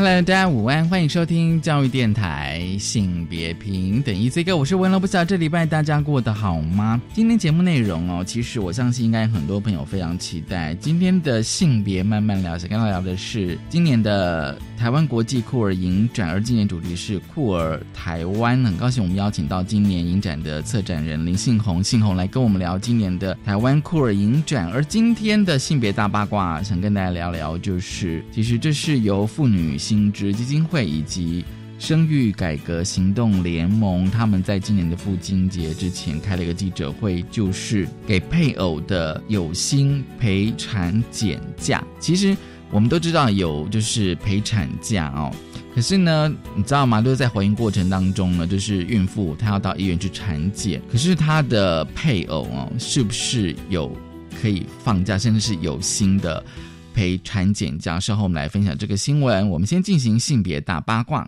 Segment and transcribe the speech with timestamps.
[0.00, 7.02] Hello，大家午安，欢迎收听教育电台性别平等 Easy Go，我是文乐，不知道这礼拜大家过得好吗？
[7.12, 10.72] 今天节目内容哦，其实我相信应该很多朋友非常期待。
[10.76, 14.56] 今天的性别慢慢聊，想跟大家聊的是今年的。
[14.78, 18.62] 台湾国际酷儿影展，而今年主题是酷儿台湾。
[18.64, 24.70] 很高兴我们邀请到今年影展的策展人林信宏，信宏来跟我们聊今年的台湾酷儿影展。
[24.70, 31.42] 而今天的性别大八卦，想跟大家聊聊，就是其实这是由妇女新知基金会以及
[31.78, 41.82] 生育改革行动联盟，他们在今年的父亲节之前开了一个记者会，就是给配偶的有薪陪产检假。
[41.98, 42.36] 其实。
[42.70, 45.34] 我们都知道有就是陪产假哦，
[45.74, 47.00] 可是呢，你知道吗？
[47.00, 53.90] 就是在怀孕过程当中呢，就是孕妇她要到医院去产检，可是她的配偶哦，是不是有
[54.38, 56.44] 可以放假，甚至是有薪的
[56.98, 58.00] 陪产检假？
[58.00, 59.48] 稍后我们来分享这个新闻。
[59.48, 61.24] 我们先进行性别大八卦，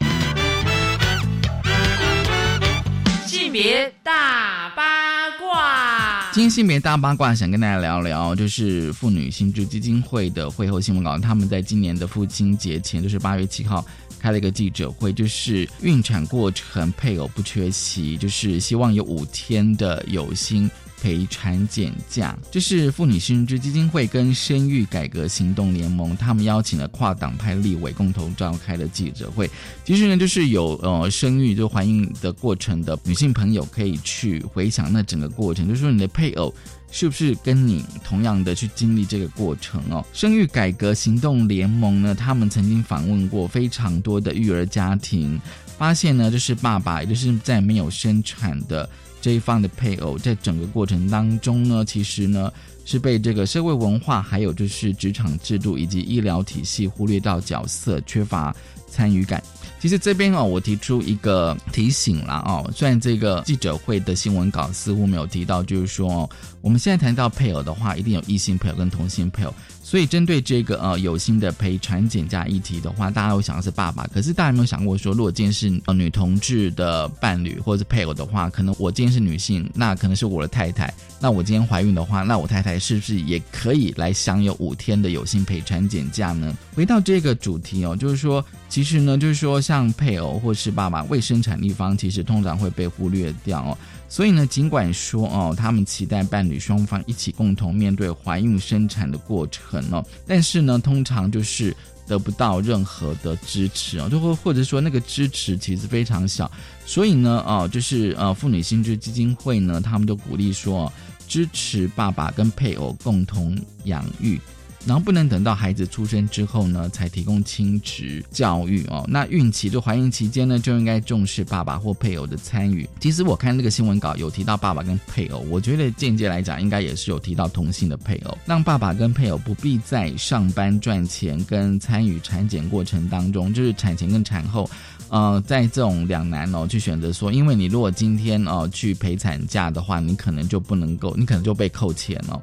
[3.25, 6.29] 性别大八卦。
[6.33, 11.17] 今天性别大八卦，想跟大家聊聊，就是妇女新知基金会的会后新闻稿。
[11.17, 13.87] 他们在今年的父亲节前，就是八月七号，
[14.19, 20.69] 开了一个记者会，就是孕产过程配偶不缺席，就是希望有五天的有薪。
[21.01, 29.51] 陪产检假，这是妇女新知基金会跟生育改革行动联盟，他们邀请了跨党派立委共同召开的记者会。
[29.85, 36.55] 其实呢，就是有呃生育就怀孕的过程的女性朋友可以去回想那整个过程，就是说你的配偶
[36.91, 40.05] 是不是跟你同样的去经历这个过程哦。
[40.13, 45.41] 生育改革行动联盟呢，他们曾经访问过非常多的育儿家庭，
[45.79, 48.89] 发现呢，就是爸爸，也就是在没有生产的。
[49.21, 52.53] 这一方的配偶在整个过程当中呢，其实呢
[52.85, 58.55] 是被这个社会文化，还有就是职场制度以及医疗体系忽略到角色，缺乏
[58.89, 59.43] 参与感。
[59.79, 66.29] 其实这边哦，我提出一个提醒啦哦，虽然这个记者会的新闻稿似乎没有提到，就是说
[66.61, 69.55] 我们现在谈到配偶的话，一定有异性配偶跟同性配偶。
[69.91, 74.07] 所以，针对这个呃有心的陪产检假议题的话，大家会想的是爸爸。
[74.15, 80.95] 可是，大家有没有想过说，如果今天是呃女同志的伴侣或者是配偶的话，可能我今天是女性，那可能是我的太太。
[81.19, 86.57] 那我今天怀孕的话，那我太太是不是也可以来享有五天的有薪陪产检假呢？
[86.73, 93.77] 回到这个主题哦，就是说，其实呢，就是说，像配偶或是爸爸未生产一方，其实通常会被忽略掉哦。
[94.11, 101.75] 所以呢，尽管说哦，他们期待伴侣双方一起共同面对怀孕生产的过程哦，但是呢，通常就是
[102.09, 106.51] 得不到任何的支持哦，就会或者说那个支持其实非常小。
[106.85, 110.93] 所以呢，哦，就是呃，妇女心智基金会呢，他们都鼓励说，
[111.29, 114.41] 支持爸爸跟配偶共同养育。
[114.87, 119.05] 然后不能等到孩子出生之后呢，才提供亲职教育哦。
[119.09, 122.89] 那孕期就怀孕期间呢，就应该重视爸爸或配偶的参与。
[122.99, 134.69] 其实我看那个新闻稿有提到爸爸跟配偶，我觉得间接来讲，应该也是有提到同性的配偶，让爸爸跟配偶不必在上班赚钱跟参与产检过程当中，就是产前跟产后，
[135.11, 142.41] 呃，在这种两难哦，去选择说，因为你如果今天哦去陪产假的话，你可能就不能够，你可能就被扣钱哦。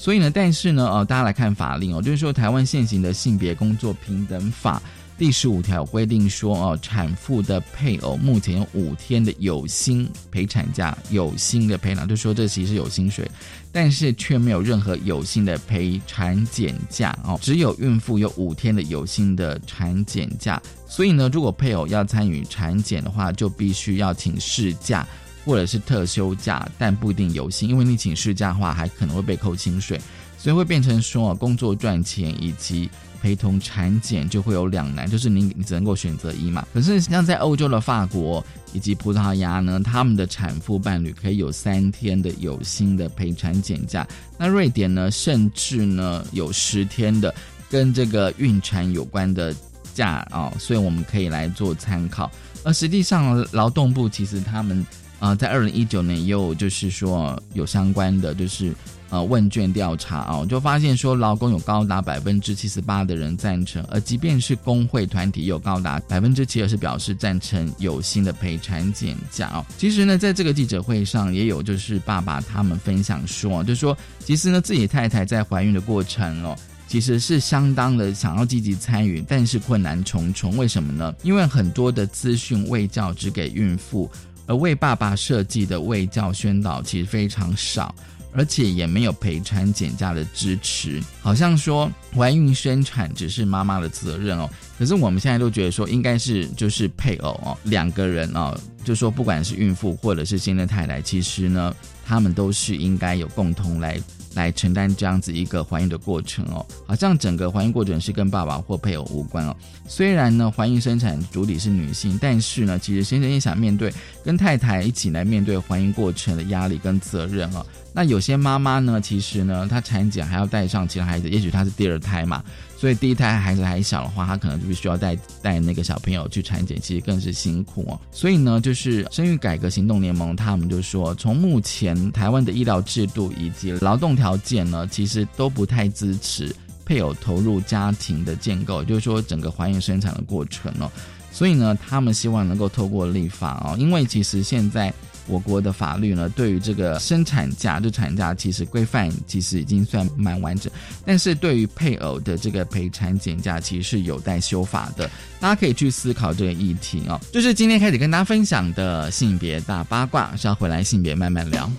[0.00, 4.80] 所以呢，但是呢，呃，大家来看法令哦，就是说台湾现行的性别工作平等法
[5.18, 13.30] 第十五条规定说，哦，产妇的配偶目前有五天的有薪陪产假，有薪的陪产，就说这其实有薪水，
[13.70, 20.58] 但是却没有任何有薪的陪产检假哦，只有孕妇有五天的有薪的产检假。
[20.86, 25.06] 所以呢，如果配偶要参与产检的话，就必须要请事假。
[25.44, 30.00] 或者是特休假，但不一定有薪，因为你请事假的话，还可能会被扣薪水，
[30.36, 32.90] 所以会变成说工作赚钱以及
[33.22, 36.66] 陪同产检就会有两难，就是你你只能够选择一嘛。
[36.72, 44.06] 可是像在欧洲的法国以及葡萄牙呢，他们的产妇伴侣可以有三天的有薪的陪产检假，
[44.38, 47.34] 那瑞典呢，甚至呢有十天的
[47.68, 49.54] 跟这个孕产有关的
[49.94, 52.30] 假啊，所以我们可以来做参考。
[52.62, 54.86] 而实际上，劳动部其实他们。
[55.20, 58.74] 啊，在二零一九年也有，就是说有相关的，就是
[59.10, 69.64] 呃问卷调查啊，就发现说劳工有高达百分之七十八的人赞成，而即便是工会团体有高达百分之七十是表示赞成有新的陪产减假哦。
[69.76, 76.56] 其实呢，在这个记者会上也有就是爸爸他们分享说，就说其实呢自己太太在怀孕的过程哦。
[76.88, 80.56] 其实是相当的想要积极参与，但是困难重重。
[80.56, 81.14] 为什么呢？
[81.22, 84.10] 因为很多的资讯未教只给孕妇，
[84.46, 87.94] 而为爸爸设计的卫教宣导其实非常少，
[88.32, 91.02] 而且也没有陪产减价的支持。
[91.20, 94.48] 好像说怀孕生产只是妈妈的责任哦，
[94.78, 104.00] 可是我们现在都觉得说应该是就是配偶哦，两个人哦，就说不管是孕妇或者是新的太太，其实呢，他们都是应该有共同来。
[104.34, 109.56] 来承担这样子一个怀孕的过程哦，好像整个怀孕过程是跟爸爸或配偶无关哦。
[109.88, 113.92] 虽然呢，怀孕生产主体是女性，但是呢，其实先生也想面对
[114.24, 117.66] 跟太太一起来面对怀孕过程的压力跟责任哦。
[117.92, 122.42] 那有些妈妈呢，其实呢，她产检还要带上其他孩子，也许她是第二胎嘛，
[122.76, 127.98] 所以第一胎孩子还小的话，她可能就必须要带带那个小朋友去产检，其实更是辛苦哦。
[128.12, 136.54] 所以呢，就是生育改革行动联盟他们就说，从目前台湾的医疗制度以及劳动条件呢，其实都不太支持
[136.84, 140.88] 配偶投入家庭的建构，就是说整个怀孕生产的过程哦。
[141.32, 144.94] 所以呢，他们希望能够透过立法哦，因为其实现在。
[145.30, 150.70] 我国的法律呢，对于这个生产假就产假，其实规范其实已经算蛮完整，
[151.04, 155.08] 但是对于配偶的这个陪产减假，其实是有待修法的。
[155.38, 157.18] 大家可以去思考这个议题哦。
[157.32, 161.70] 就是今天开始跟大家分享的性别大八卦，是要回来性别慢慢聊。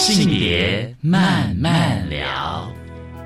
[0.00, 2.79] 性别慢慢聊。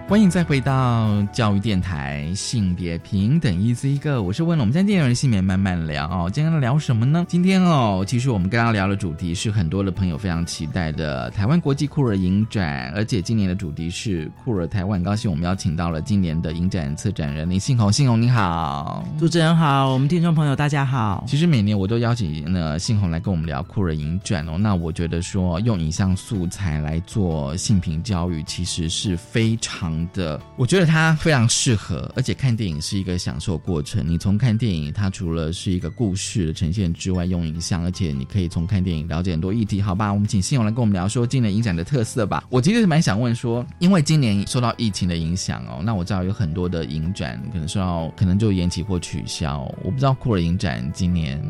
[0.07, 6.31] 欢迎再回到教育电台性别平等一 Z 一个，我是问了我们今天电人性别慢慢聊哦。
[6.31, 7.25] 今天聊什么呢？
[7.27, 14.95] 今天哦，其实我们刚刚聊的主题是很多的朋友非常期待的台湾国际酷儿影展，而且今年的主题是酷儿台湾。
[14.99, 21.25] 很高兴我们邀请到了今年的影展策展人林信宏，信宏你好，主持人好，我们听众朋友大家好。
[21.27, 24.59] 其实每年我都邀请呢信宏来跟我们聊酷儿影展哦。
[24.59, 29.94] 那我觉得说用影像素材来做性平教育，其实是非常。
[30.13, 34.07] 的，我觉得它非常适合，而且看电影是一个享受过程。
[34.07, 39.81] 你从看电影，它除了是一个故事的呈现之外，用影像，而且你可以从看电影了解很多议题。
[39.83, 42.45] 好吧，我们请信勇来跟我们聊说今年影展的特色吧。
[42.49, 49.63] 我其实蛮想问说，因为今年受到疫情的影响哦，那我知道有很多的影展可能受到可能就延期或取消。
[49.83, 51.41] 我不知道酷儿影展今年。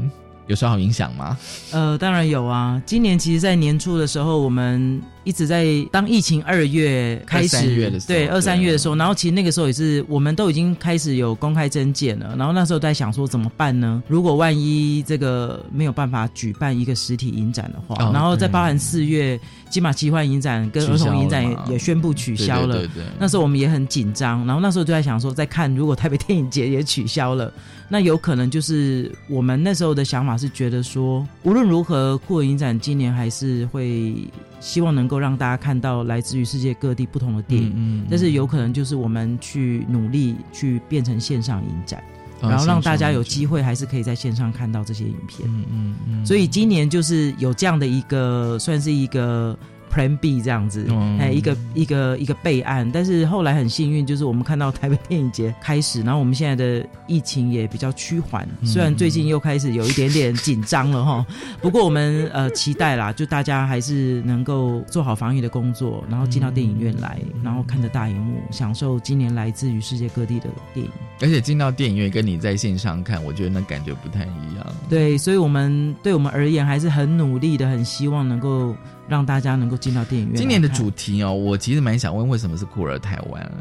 [0.47, 1.37] 有受好影响吗？
[1.73, 2.81] 呃，当然有啊。
[2.85, 12.35] 今年其实，在年初的时候，我们一直在当疫情二月开始，对二三月的时候，然后其实那个时候也是，我们都已经开始有公开征件了。
[12.37, 14.03] 然后那时候在想说怎么办呢？
[14.07, 22.87] 如果万一这个没有办法举办一个实体影展的话，然后再包含四月金马奇幻影展跟儿童影展也也宣布取消了。
[23.19, 24.45] 那时候我们也很紧张。
[24.47, 27.51] 然后那时候就在想说，在看如果台北电影节也取消了。
[27.95, 34.17] 那有可能就是我们那时候的想法是觉得说，无论如何，酷儿影展今年还是会
[34.59, 37.73] 希望能够让大家看到来自于世界各地不同的电影。
[37.77, 42.03] 嗯，但是有可能就是我们去努力去变成线上影展，
[42.43, 45.49] 然后让大家有机会还是可以在线上看到这些影片。
[45.49, 46.27] 嗯嗯嗯。
[46.27, 49.57] 所以今年就是有这样的一个，算是一个。
[49.95, 50.85] Plan B 这样子，
[51.21, 61.25] 哎，一个一个一个备案，但是后来很幸运，就是我们看到台北电影节开始，然后我们现在的疫情也比较趋缓，虽然最近又开始有一点点紧张了哈，
[61.63, 70.91] 不过我们呃期待啦，就大家还是能够做好防疫的工作，然后进到电影院来，然后看着大荧幕，享受今年来自于世界各地的电影。
[71.21, 74.67] 而且进到电影院跟你在线上看，我觉得那感觉不太一样。
[74.89, 78.75] 对，所以我们对我们而言还是很努力的，很希望能够。
[79.09, 80.37] 让大家能够进到电影院。
[80.37, 83.53] 今年的主题哦，我其实蛮想问，为什么是酷儿台湾？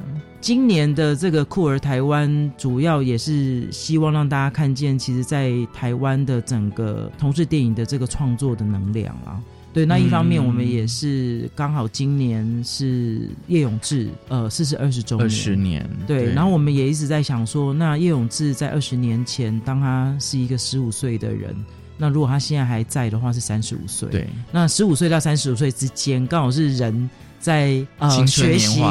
[0.42, 9.42] 今年的这个酷儿台湾，主要也是希望让大家看见，其实，在台湾的整个同志电影的这个创作的能量啊。
[9.74, 15.90] 对，那一方面，我们也是刚好今年是叶永志呃四十二十周年，二十年。
[16.06, 21.56] 对，然后我们也一直在想说，那叶永志在二十年前，当他是一个十五岁的人。
[22.04, 24.10] 那如果他现在还在的话，是三十五岁。
[24.10, 28.84] 对，那十五岁到三十五岁之间，刚好是人在呃学习，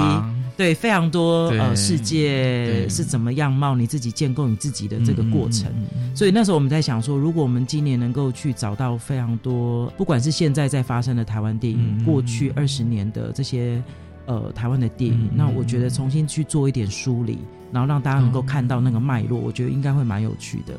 [0.57, 5.71] 对，非常多呃世界是怎么样貌，你自己建构你自己的这个过程。
[6.15, 13.83] 所以那时候我们在想说，如果我们今年能够去找到非常多，不管是现在在发生的台湾电影，过去二十年的这些
[14.25, 17.41] 呃台湾的电影，那我觉得重新去做一点梳理，
[17.71, 20.73] 然后让大家能够看到那个脉络，我觉得应该会蛮有趣的。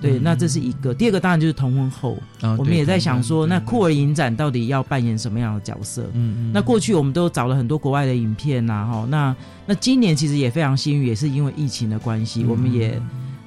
[0.00, 0.94] 对，那这是一个。
[0.94, 2.16] 第二个当然就是同婚后，
[2.56, 6.04] 我们也在想说，那酷儿影展到底要扮演什么样的角色？
[6.14, 6.52] 嗯嗯。
[6.52, 9.06] 那过去我们都找了很多国外的影片呐，哈。
[9.10, 9.34] 那
[9.66, 13.00] 那今年其实也非常幸运，也是因为疫情的关系，我们也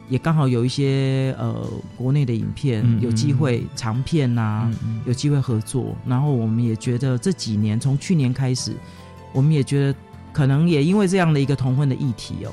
[0.10, 1.65] 也刚好有一些呃
[1.96, 4.70] 国内的影片有机会长片呐，
[5.05, 5.96] 有机会合作。
[6.05, 8.74] 然后我们也觉得这几年从去年开始，
[9.31, 9.98] 我们也觉得
[10.34, 12.51] 可能也因为这样的一个同婚的议题哦。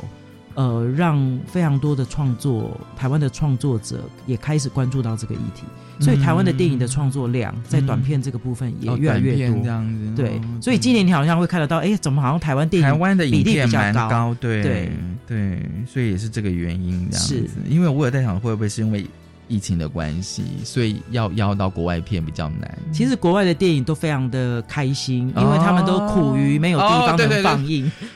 [0.58, 5.62] 呃，让非常多的创作，台湾的创作者也开始关注到这个议题，
[6.04, 9.62] 所以台湾的电影的创作量在短片这个部分也越来越多。
[9.62, 14.34] 这样子，对，所以今年你好像会看得到，哎，怎么好像台湾电影台湾的比例比较高？
[14.40, 14.90] 对对
[15.28, 17.48] 对，所以也是这个原因这样子。
[17.68, 19.06] 因为我有在想，会不会是因为
[19.46, 22.78] 疫情的关系，所以要邀到国外片比较难。
[22.92, 27.86] 其实国外的电影都非常的开心，因为他们都苦于没有地方能放映。
[27.86, 28.08] 哦，对，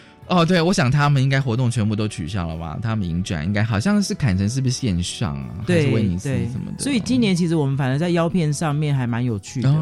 [0.64, 2.78] 我想他们应该活动全部都取消了吧？
[2.82, 5.64] 他们影展应该好像是砍成是不是线上啊？
[5.66, 6.82] 对，威尼斯什么的。
[6.82, 9.74] 所以今年其实我们反而在腰片上面还蛮有趣的，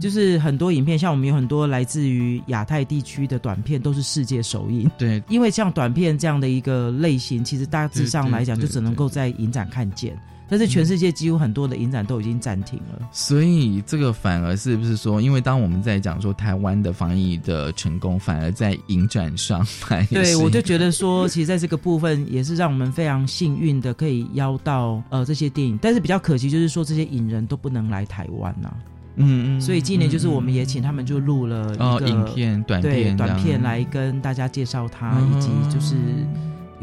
[0.00, 4.90] 就是很多影片，像我们有很多来自于亚太地区的短片，都是世界首映。
[4.98, 10.16] 对，因为像短片这样的一个类型，其实大致上来讲，就只能够在影展看见。
[10.54, 19.66] 但是全世界几乎很多的影展都已经暂停了，所以这个反而是不是说，因为当我们在讲说台湾的防疫的成功，反而在影展上，
[20.10, 28.72] 对我就觉得说，其实在这个部分也是让我们非常幸运的，可以邀到呃这些电影，但是比较可惜就是说这些影人都不能来台湾呐，
[29.16, 35.96] 嗯嗯，所以今年就是我们也请他们就录了一个影片短片短片来跟大家介绍他，以及就是。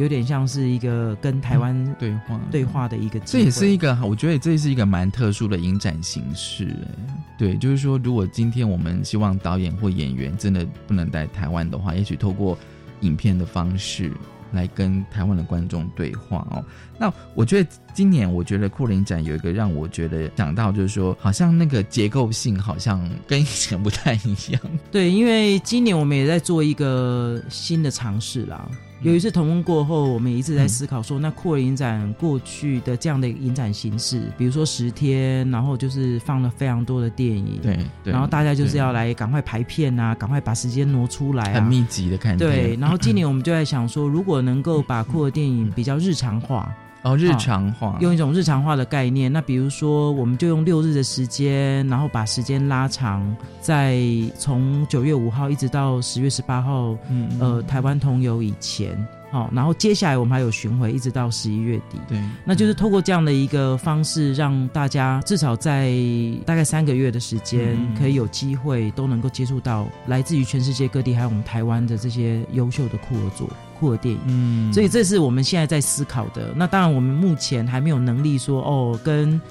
[0.02, 6.76] 有点像是一个跟台湾对话对话的一个，这也是一个我觉得这是一个蛮特殊的影展形式。
[7.38, 12.58] 对，就是说，如果今天我们希望导演或演员真的不能在台湾的话，也许透过
[13.02, 14.12] 影片的方式。
[14.54, 16.62] 来跟台湾的观众对话哦。
[17.00, 24.62] 那我觉得今年，我觉得库林展有一个让我觉得想到，就是说，好像那个结构性好像跟以前不太一样。
[24.92, 28.70] 对，因为今年我们也在做一个新的尝试啦。
[29.02, 42.38] 有一次同工过后，我们也一直在思考说，那酷儿影展过去的这样的影展形式，比如说十天，然后就是放了非常多的电影，对，然后大家就是要来赶快排片啊，赶快把时间挪出来，很密集的看。
[42.38, 46.72] 对，然后今年 我们就在想说，如果能够把酷儿电影比较日常化。
[47.04, 49.32] 哦，日常化，用一种日常化的概念。
[49.32, 54.00] 那比如说，我们就用六日的时间，然后把时间拉长，在
[54.38, 58.96] 从九月五号一直到十月十八号，嗯呃，台湾同游以前。
[59.32, 61.98] 好，然后接下来我们还有巡回，一直到十一月底。
[62.06, 65.94] 对，那就是透过这样的一个方式，让大家至少在
[66.46, 73.50] 大概三个月的时间，可以有机会都能够接触到来自于全世界各地，还有我们台湾的这些优秀的酷儿作、
[73.82, 74.22] 酷儿电影。
[74.28, 76.54] 嗯，所以这是我们现在在思考的。
[76.56, 79.42] 那当然，我们目前还没有能力说哦，跟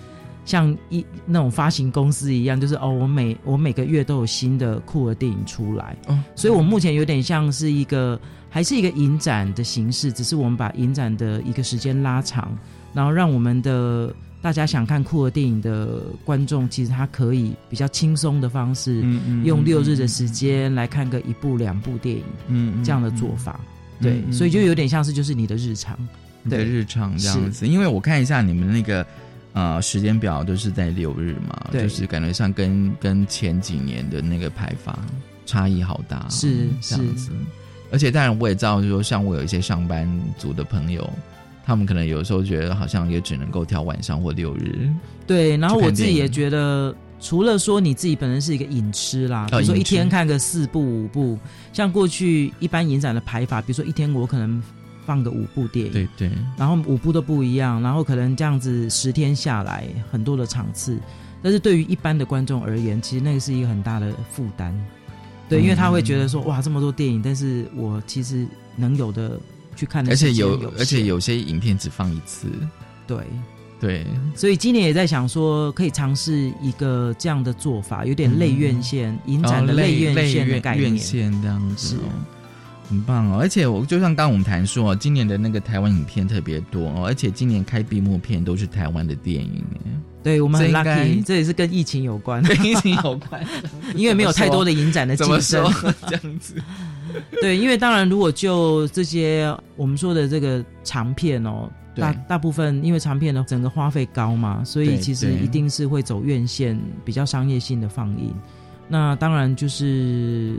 [0.44, 5.96] 像一那种发行公司一样，就是哦，我每我每个月都有新的酷儿电影出来。
[6.06, 8.18] 哦，所以我目前有点像是一个。
[8.52, 12.50] 还是一个影展的形式，只是我们把影展的一个时间拉长，
[12.92, 23.60] 然后让我们的大家想看酷儿电影的观众，其实他可以比较轻松的方式，嗯嗯用六日的时间来看个一部两部电影，嗯，这样的做法，
[24.00, 25.96] 对，所以就有点像是就是你的日常，
[26.42, 27.66] 你的日常这样子。
[27.66, 29.06] 因为我看一下你们那个
[29.52, 34.98] 呃时间表都是在六日嘛，就是感觉上跟跟前几年的那个排法
[35.44, 37.30] 差异好大，是这样子。
[37.92, 40.08] 而且当然，我也知道，就是说，像我有一些上班
[40.38, 41.12] 族的朋友，
[41.66, 44.88] 他们可能有时候觉得好像也只能够挑晚上或六日。
[45.26, 51.38] 对，然后我自己也觉得，除了说你自己本身是一个影痴啦，比如说一天看个四部五部，
[51.72, 54.62] 像过去一般影展的排法，比如说一天我可能
[55.04, 60.98] 放个五部电影，对对，然后五部都不一样，然后可能这样子十天下来很多的场次，
[61.42, 64.74] 但是对于一般的观众而言，其实那个是一个很大的负担。
[65.48, 69.38] 对，因为他会觉得说，哇，这么多电影，但是我其实能有的
[69.74, 72.46] 去看的，而且有，而且有些影片只放一次。
[73.04, 73.18] 对，
[73.80, 81.96] 对，所以今年也在想说，可以尝试一个这样的做法，有点类院线影展的类院线的概念，这样子，
[82.90, 83.38] 很棒哦。
[83.40, 89.64] 而且我就像刚我们谈说，今年的那个台湾影片特别多哦，而且今年开闭幕片都是台湾的电影。
[90.22, 93.42] 对我们很 lucky，这也是跟疫情有关， 跟疫情有关，
[93.96, 95.64] 因为没有太多的影展的竞争，
[96.06, 96.54] 这样子。
[97.40, 108.34] 对，因为当然，如果就这些我们说的这个长片哦，大大部分因为长片的整个花费高嘛，所以其实一定是会走院线比较商业性的放映。
[108.88, 110.56] 那当然就是，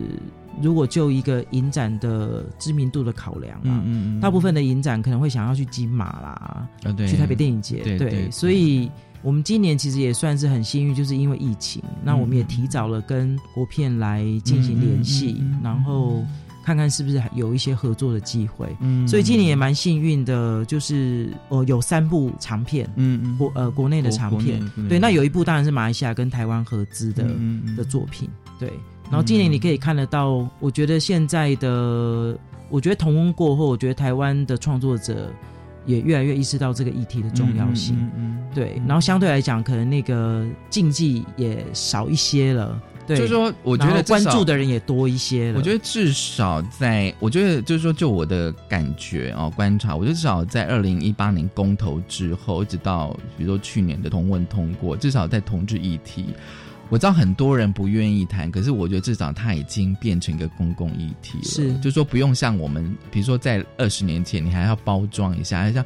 [0.62, 8.89] 如果就一个影展的知名度的考量啊，嗯嗯，大部分的影展可能会想要去金马啦，啊对，去台北电影节，对，所以。
[9.24, 16.26] 我们今年其实也算是很幸运，就是因为疫情，那我们也提早了跟国片来进行联系，然后
[16.63, 18.67] 看看是不是有一些合作的机会。
[18.80, 27.26] 嗯，所以今年也蛮幸运的，就是哦有三部长片，嗯嗯，国呃国内的长片，对，那有一部当然是马来西亚跟台湾合资的
[27.76, 28.71] 的作品，对。
[29.10, 32.38] 然后今年你可以看得到，我觉得现在的，
[32.69, 35.30] 我觉得同温过后，我觉得台湾的创作者。
[35.86, 37.98] 也越来越意识到这个议题的重要性，
[38.54, 45.58] 对，然后相对来讲，可能那个禁忌也少一些了，对，就是说，我觉得关注的人也多一些了。
[45.58, 56.28] 我觉得至少在，我觉得就是说，就我的感觉啊，观察，我觉得至少在二零一八年公投之后，一直到比如说去年的同文通过，至少在同志议题。
[56.91, 61.45] 我知道很多人不愿意谈，可是我觉得至少它已经变成一个公共议题了。
[61.45, 65.86] 是，就说不用像我们，比如说在二十年前，你还要包装一下，还要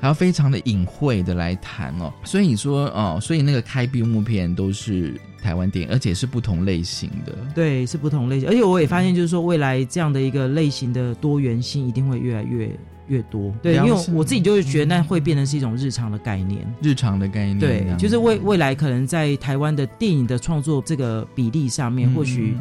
[0.00, 2.12] 还要非常的隐晦的来谈哦。
[2.24, 7.32] 所以你说哦，所以那个开闭幕片都是台湾电影，而且是不同类型的。
[7.54, 12.70] 对，是不同类型，而且我也发现，就是说未来这样的一个类型的多元性一定会越来越。
[13.08, 22.56] 越多，对，因为我自己就是觉得那会变成是一种日常的概念，日常的概念，对，就是未未来可能在台湾的电影的创作这个比例上面，或许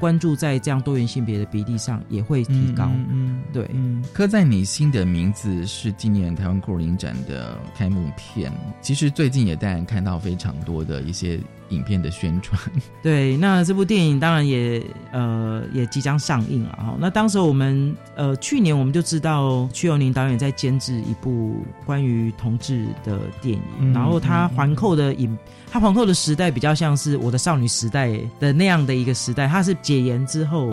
[0.00, 3.70] 关注在这样多元性别的比例上也会提高，嗯，对。
[4.12, 12.58] 刻在你心的名字是今年台湾酷影展的开幕片，其实最近也当然看到非常多的一些影片的宣传。
[13.02, 14.82] 对，那这部电影当然也
[15.12, 16.96] 呃也即将上映了哈。
[16.98, 25.36] 那当时我们呃去年我们就知道屈友宁导演在监制一部关于同志的电影，然后他环扣的影。
[25.72, 30.72] 他皇后的时代比较像是我的少女时代的那样的一个时代，它是解严之后，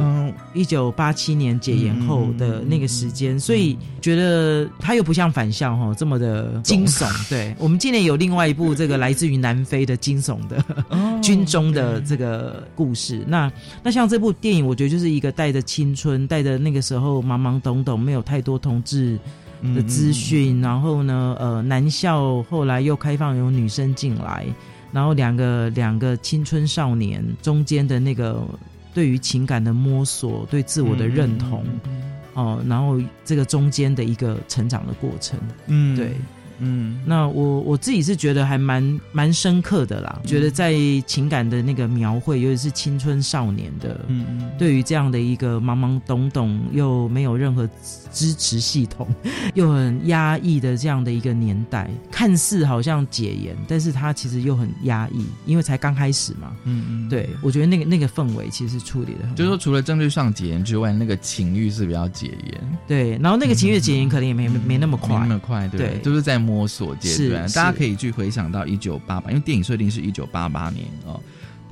[0.53, 7.07] 一九八七年解严后的那个时间，所以觉得他又不像反校哈这么的惊悚。
[7.29, 10.63] 对我们今年有另外一部这个来自于南非的惊悚的
[11.21, 13.51] 军中的这个故事，那
[13.83, 19.19] 那像这部电影，我觉得就是一个带着青春，带着那个时候懵懵懂懂，没有太多同志
[19.75, 24.43] 的资讯，然后呢，呃，男校后来又开放有女生进来。
[24.97, 28.43] 然后两个两个青春少年中间的那个
[28.95, 31.63] 对于情感的摸索，对自我的认同，
[32.33, 36.13] 哦，然后这个中间的一个成长的过程，嗯，对。
[36.59, 40.73] 嗯，那我我自己是觉得还蛮蛮深刻的啦，觉得在
[41.05, 47.69] 情感的那个描绘，尤其是青春少年的，嗯嗯，对于这样的一个懵懵懂懂又没有任何
[48.11, 49.07] 支持系统，
[49.53, 65.77] 又很压抑的这样的一个年代，看似好像解严，但是他其实又很压抑，因为才刚开始嘛，嗯嗯，对我觉得那个那个氛围其实处理的，就是说除了政治上解严之外，那个情欲是比较解严，对，然后那个情欲解严可能也没没那么快，那么快，对。
[65.77, 66.46] 对，就是在。
[66.47, 71.19] 摸索阶段，大家可以去回想到一九八八，因为电影设定是一九八八年哦，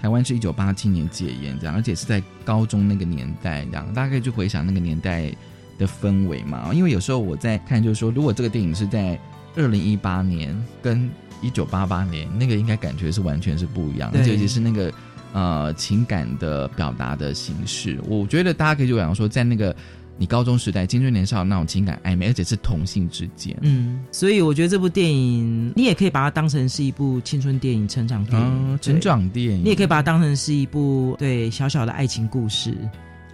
[0.01, 5.31] 台湾是一九八七年戒烟这样，而且是在高中那个年代这样，大家可以去回想那个年代
[5.77, 6.73] 的氛围嘛。
[6.73, 9.17] 因为有时候我在看，就是说，如果这个电影是在
[9.55, 11.09] 二零一八年跟
[11.41, 14.93] 一九八八年，那个应该感觉是完全是不一样，而且是那个
[15.31, 17.97] 呃情感的表达的形式。
[18.05, 19.73] 我觉得大家可以就讲说，在那个。
[20.17, 32.77] 你高中时代青春年少那种情感暧昧，而且是同性之间，嗯，所以我觉得这部电影，你也可以把它当成是一部青春电影、成长电影、成长电影，你也可以把它当成是一部对小小的爱情故事，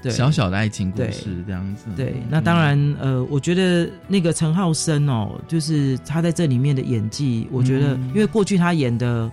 [0.02, 0.12] 对。
[0.12, 1.86] 小小的爱情故事这样子。
[1.96, 9.32] 对，那当然，呃，我觉得那个陈浩生哦，就是他在这里面的演技，我觉得，因为过去他演的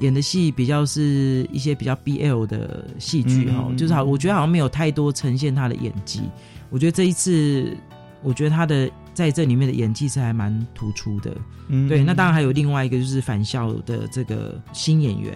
[0.00, 6.22] 演的戏比较是一些比较 BL 的戏剧哈，就是好，我觉得好像没有太多呈现他的演技。
[6.70, 7.76] 我觉得这一次，
[8.22, 11.36] 我觉得他的在这里面的演技是还蛮突出的。
[11.68, 12.04] 嗯，对。
[12.04, 15.32] 那当然还有另外一个就是返校的这个新演员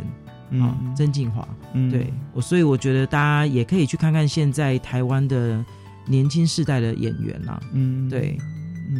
[0.60, 1.46] 啊，曾静华。
[1.72, 2.12] 嗯，对。
[2.32, 5.64] 我所以我觉得大家也可以去看看现在台湾的
[6.06, 8.38] 年轻世代的演员啊，嗯，对，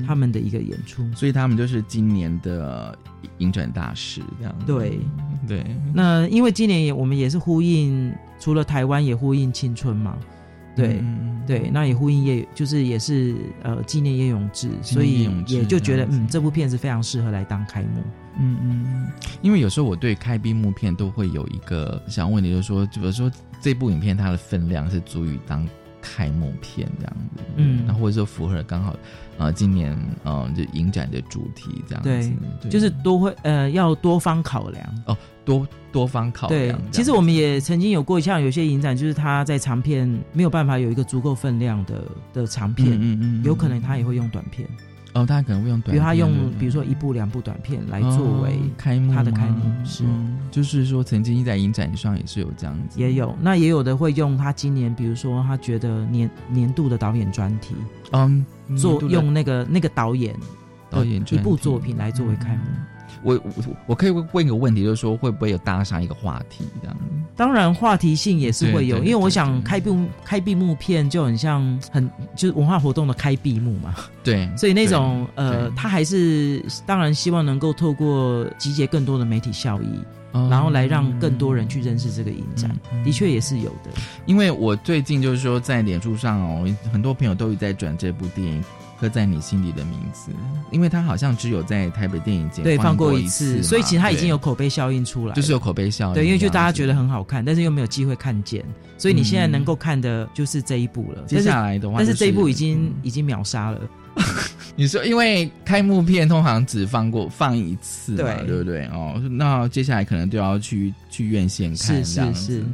[0.07, 1.09] 他们的一个演出。
[1.14, 2.98] 所以他们就是今年的
[3.38, 4.55] 影展大使这样。
[4.66, 4.98] 对
[5.46, 5.64] 对。
[5.94, 10.16] 那因为今年也我们也是呼应，除了台湾也呼应青春嘛。
[10.74, 11.05] 对
[11.46, 18.02] 对，那也呼应叶，就是也是呃纪念叶永志，所以也就觉得嗯，这部片子非常适合来当开幕。
[18.40, 19.07] 嗯嗯，
[19.42, 25.68] 因为有时候我对开闭幕片都会有一个想问你，就是说，比如说这部影片它的分量是足以当
[26.03, 28.95] 开幕片这样子，嗯，然后或者说符合刚好
[29.38, 35.17] 呃今年嗯就影展的主题这样子，对，就是多会呃要多方考量哦。
[35.45, 36.79] 多多方考量。
[36.79, 44.69] 对，其实我们也曾经有过像有些影展，就是他在长片没有办法有一个足够分量的的长片，嗯嗯，有可能他也会用短片。
[45.14, 50.05] 哦，大家可能会用短，比如他用，比如说一部两部短片来作为开幕，他的开幕是，
[50.51, 57.75] 就是说曾经在影展上也是有这样子，也有，那也有的会用他今年，比如说他觉得年年度的导演专题，
[58.12, 58.44] 嗯，
[58.77, 60.35] 做用那个那个导演
[60.88, 62.62] 导演一部作品来作为开幕。
[62.64, 62.91] 我
[63.22, 63.40] 我
[63.87, 66.96] 我可以问一个问题，就是说会不会有搭上一个话题这样？
[67.37, 69.90] 当然，话题性也是会有，因为我想开闭
[70.24, 73.94] 开闭幕片就很像很就是文化活动的开闭幕嘛。
[74.22, 80.00] 对， 所以那种呃，他还是当然希望能够透过集结更多的媒体效益，
[80.33, 82.71] 然后来让更多人去认识这个影展。
[83.05, 83.90] 的确也是有的，
[84.27, 88.62] 因为我最近就是说在脸书上哦，很多朋友都在转这部电影。
[89.03, 90.31] 刻在你心里的名字，
[90.71, 96.14] 因为它好像只有在台北电影节对放过一次，所以其实它已经有口碑效应出来，就是有口碑效应。
[96.14, 98.64] 对，因为就大家觉得很好看，但是又没有机会看见，
[98.97, 101.25] 所以你现在能够看的就是这一部了。
[101.27, 103.81] 接下来的话，但是这一部已经已经秒杀了。
[104.74, 108.87] 你说，因为开幕片通常只放过放一次嘛，对不对？
[108.87, 112.64] 哦，那接下来可能都要去去院线看，是是是。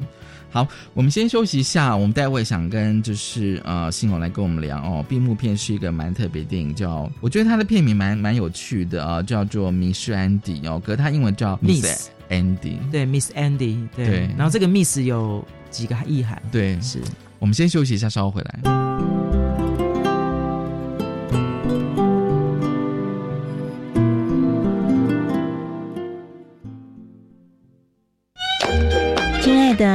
[0.51, 1.95] 好，我们先休息一下。
[1.95, 5.05] 我们待会想跟就是呃，信友来跟我们聊哦。
[5.07, 14.27] 闭幕片是一个蛮特别电影，叫我觉得它的片名蛮蛮有趣的啊，叫做《迷失安迪》哦，可是它英文叫 Miss Andy，对，Miss Andy，对。
[14.39, 16.41] 然后这个 Miss 有几个意涵？
[16.51, 16.99] 对，是。
[17.39, 19.08] 我们先休息一下，稍后回来。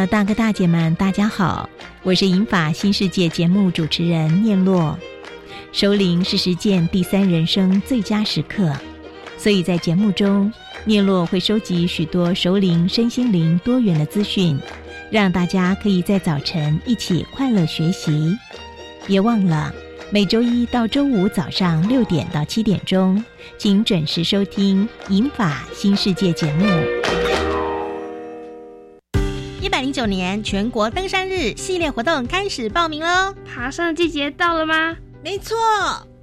[0.07, 1.69] 大哥大姐们，大家好，
[2.01, 4.97] 我是银法新世界节目主持人念洛。
[5.71, 8.75] 熟龄是实践第三人生最佳时刻，
[9.37, 10.51] 所以在节目中，
[10.83, 14.59] 念洛会收集许多熟龄身心灵多元的资讯，
[15.09, 18.37] 让大家可以在早晨一起快乐学习。
[19.07, 19.73] 别忘了
[20.09, 23.23] 每周一到周五早上六点到七点钟，
[23.57, 26.65] 请准时收听银法新世界节目。
[29.63, 33.33] 一百零九年全国登山日系列活动开始报名喽！
[33.47, 34.93] 爬山的季节到了吗？
[35.23, 35.55] 没错，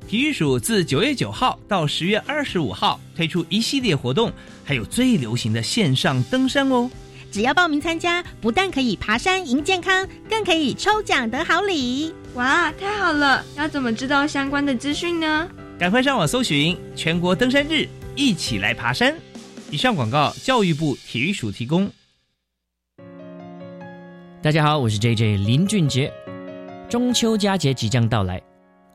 [0.07, 4.31] 体育署自九月九号到十月二十五号推出一系列活动，
[4.63, 6.91] 还有最流行的线上登山哦！
[7.33, 12.13] 只要报名参加，不但可以爬山赢健康，更可以抽奖得好礼！
[12.35, 13.43] 哇，太好了！
[13.57, 15.49] 要怎么知道相关的资讯呢？
[15.79, 19.17] 赶快上网搜寻全国登山日，一起来爬山！
[19.71, 21.91] 以上广告，教育部体育署提供。
[24.43, 26.11] 大家好，我是 J J 林俊杰。
[26.89, 28.41] 中秋佳节即将到来，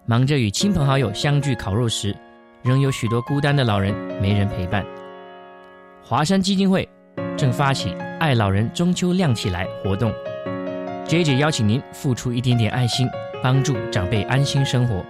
[0.08, 2.18] 忙着与亲朋好友相聚烤肉时，
[2.64, 4.84] 仍有许多孤单的老人没人陪伴。
[6.04, 6.90] 华山基金会
[7.38, 10.12] 正发起“爱老人中秋亮起来”活动
[11.08, 13.08] ，J J 邀请您付出一点点爱心，
[13.44, 15.06] 帮助长辈安心生活。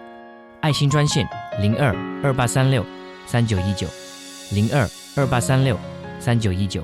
[0.60, 1.26] 爱心专线
[1.62, 2.86] 零二二八三六
[3.26, 3.88] 三九一九
[4.52, 5.80] 零二二八三六
[6.20, 6.84] 三九一九。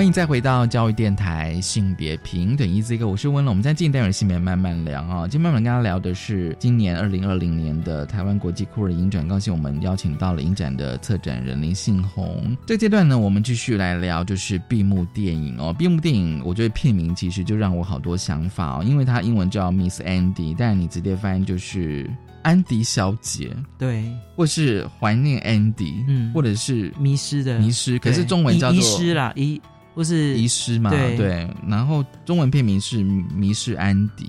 [0.00, 3.52] 欢迎再回到教育电台性别平等一字一个，我是温龙。
[3.52, 9.28] 我们在进单元性别慢慢聊啊，今天慢慢跟大家聊的是今年二零二零年的台湾国际酷儿影展。
[9.28, 12.56] 高兴我们邀请到了影展的策展人林信宏。
[12.64, 15.70] 这个阶段呢，我们继续来聊就是闭幕电影哦。
[15.78, 22.08] 闭幕电影，我觉得片名其实就让我好多想法哦，因为它英文叫 Miss Andy，但你直接翻译就是
[22.42, 24.04] 安迪小姐，对，
[24.36, 29.60] 或是怀念 Andy，嗯，或者是迷失的迷失，可是中文叫做遗失啦，遗。
[29.92, 30.88] 不是遗失嘛？
[30.90, 33.00] 对，然后中文片名是
[33.34, 34.24] 《迷失安迪》，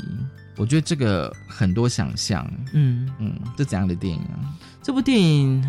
[0.57, 2.51] 我觉得这个很多想象。
[2.73, 4.57] 嗯嗯，这怎样的电影啊？
[4.81, 5.63] 这部电影。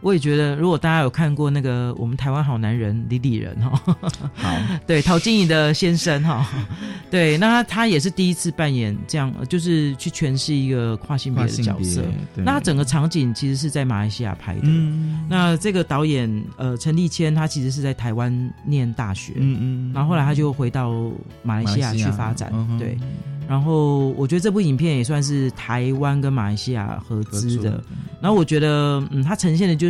[0.00, 3.96] 我也觉得，如果大家有看过那个我们台湾好男人李李仁哈，
[4.34, 6.46] 好， 对陶晶莹的先生哈，
[7.10, 12.02] 对，那他他也是第一次扮演这样，就是去诠释一个跨性别的角色。
[12.36, 14.68] 那他整个场景其实是在马来西亚拍的。
[15.28, 20.92] 那这个导演呃陈立谦，他其实是在台湾念大学，嗯嗯，然后后来他就回到
[21.42, 22.96] 马来西亚去发展，对。
[23.48, 27.82] 然后我觉得这部影片也算是台湾跟马来西亚合资的。
[28.20, 29.89] 然后我觉得，嗯，它呈现的就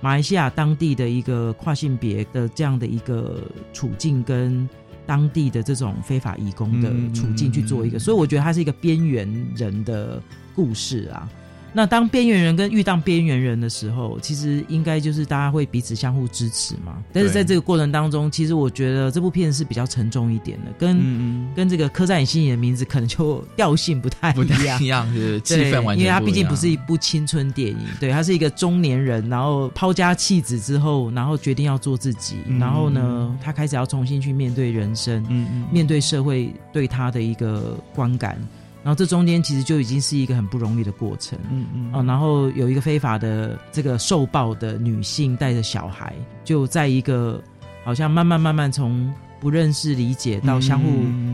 [0.00, 4.68] 马来西亚当地的一个跨性别的这样的一个处境，跟
[5.06, 7.98] 当地的这种非法移工的处境去做一个。
[7.98, 10.22] 所以我觉得它是一个边缘人的
[10.54, 11.28] 故事啊。
[11.76, 17.02] 那当边缘人跟遇到边缘人的时候，其实应该就是大家会彼此相互支持嘛。
[17.12, 35.64] 但是在这个过程当中，其实我觉得这部片是比较沉重一点的，跟跟这个刻在你心里的名字可能就调性不太不太一样，是气氛完全因为它毕竟不是一部青春电影，对，他是一个中年人，然后抛家弃子之后，然后决定要做自己，然后呢，他开始要重新去面对人生，嗯嗯。
[35.72, 38.38] 面对社会对他的一个观感。
[38.84, 47.42] 然后这中间其实就已经是一个很不容易的过程，嗯嗯，啊，然后有一个非法的这个受暴的女性带着小孩，就在一个
[47.82, 50.88] 好像慢慢慢慢从不认识理解到相互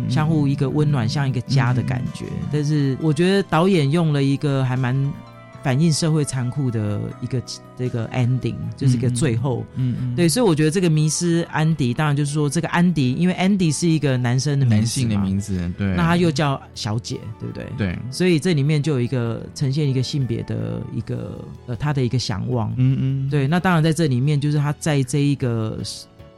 [0.09, 5.13] 相互一个温暖像一个家的感觉，但是我觉得导演用了一个还蛮。
[5.63, 7.43] 反映社会残酷的一个
[7.77, 17.67] 这个 ending，就是一个最后，嗯嗯，对，所以我觉得这个迷失安迪，当然就是说这个安迪，因为安迪是一个男生的男性的名字，对，那他又叫小姐，对不对？
[17.77, 25.79] 对，所以这里面就有一个呈现一个性别的一个呃他的一个向往，嗯嗯，对，那当然在这里面就是他在这一个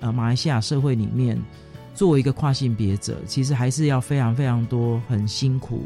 [0.01, 1.41] 呃马来西亚社会里面
[1.95, 5.85] 作为一个跨性别者，其实还是要非常非常多很辛苦。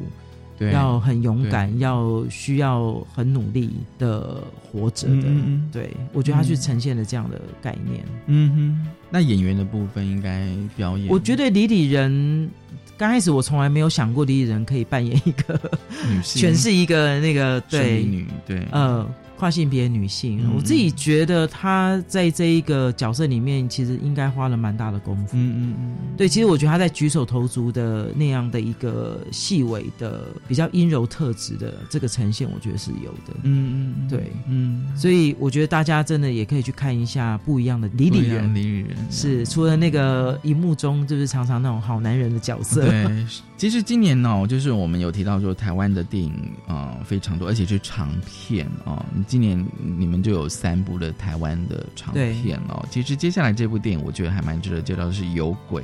[0.58, 5.28] 要很勇敢，要需要很努力的活着的。
[5.72, 8.04] 对，我觉得他去呈现了这样的概念。
[8.26, 12.50] 嗯哼，那演员的部分应该表演，我觉得李李仁
[12.96, 15.60] 刚开始我从来没有想过李李仁可以扮演一个
[16.08, 19.06] 女性，诠释一个那个对女对呃。
[19.36, 25.36] 跨性别女性，我自己觉得她在这一个角色里面，其实应该花了蛮大的功夫。
[25.36, 33.36] 嗯嗯嗯，对，其实我觉得她在举手投足的那样的一个细微的、比较阴柔特质的这个呈现，我觉得是有的。
[33.42, 38.54] 嗯嗯，对，嗯，所以我觉得大家真的也可以去看一下不一样的李李人。
[38.54, 42.84] 李李人是除了那个荧幕中就是常常那种好男人的角色。
[42.86, 46.32] 对，其实今年呢，就是我们有提到说台湾的电影
[46.66, 49.04] 啊非常多，而且是长片啊。
[49.26, 52.86] 今年你们就有三部的台湾的长片哦。
[52.90, 55.82] 其实接下来这部电影，我觉得还蛮值得介绍的是《有鬼》，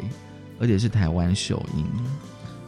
[0.61, 1.85] 而且是台湾首映。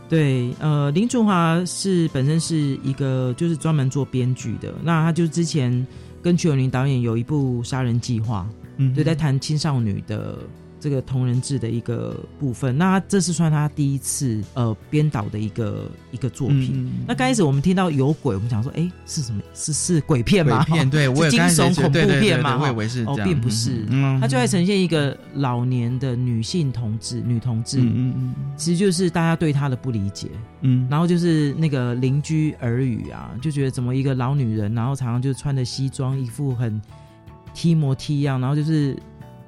[0.08, 5.86] 对，呃，林俊华是本身是一个就是专门做编剧的，那他就之前
[6.22, 10.38] 跟曲永林导演有一部《杀人计划》，嗯，对，在谈青少年的。
[10.84, 16.92] 这个同人志的一个部分，那这是算他第一次呃编导的一个一个作品。
[17.08, 19.40] 那刚开始我们听到有鬼，我们想说，哎，是什么？
[19.54, 20.62] 是是鬼片吗？
[20.68, 22.58] 鬼片 对，我惊悚恐怖片吗？
[22.60, 23.86] 我以为是哦，并不是，
[24.20, 30.28] 他就在呈现一个老年的女性同志，女同志，嗯嗯，其实就是大家对她的不理解，
[30.60, 36.78] 嗯，然后就是那个邻居耳语啊，就觉得怎么一个老女人，然后常常就穿着西装，一副很
[37.54, 38.94] 踢模踢样，然后就是。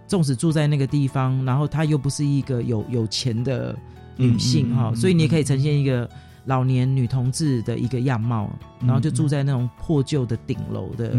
[0.07, 3.77] 纵使住在那个地方，然后她又不是一个有有钱的
[4.16, 6.09] 女性哈，所以你也可以呈现一个
[6.45, 11.12] 老年女同志的一个样貌，然后就住在那种破旧的顶楼的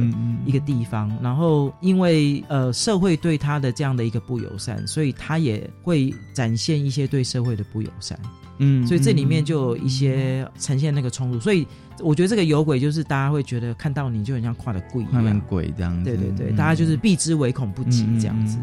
[0.45, 8.17] 一个地方，然后因为呃社会对她的这样的一个不友善，所以她也会展现一些对社会的不友善。
[8.59, 11.67] 嗯，所以这里面就有一些呈现那个冲突，所以
[11.99, 18.57] 我觉得这个有鬼就是大家会觉得看到你就很像跨的鬼一样，鬼这样子，对对对，大家就是避之唯恐不及这样子。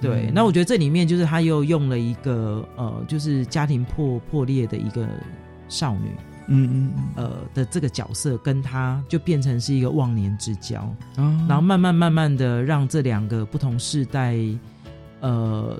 [0.00, 5.08] 对，那我觉得这里面就是他又用了一个呃，就是家庭破破裂的一个
[5.68, 6.10] 少女，
[6.48, 14.36] 嗯嗯呃的这个角色，跟他就变成是一个忘年之交，然后慢慢慢慢的让这两个不同世代，
[15.20, 15.78] 呃。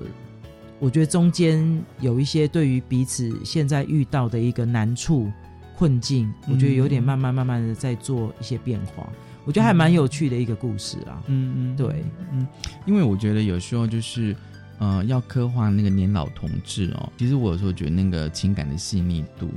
[0.83, 5.31] 我觉得中间有一些对于彼此现在遇到的一个难处、
[5.77, 9.07] 困境，我觉得有点慢慢慢慢的在做一些变化。
[9.45, 11.23] 我觉得还蛮有趣的一个故事啊。
[11.27, 12.45] 嗯嗯，对，嗯，
[12.85, 14.35] 因为我觉得有时候就是，
[14.77, 19.49] 呃，要刻画那个年老同志哦，其实我有时候觉得那个情感的细腻度，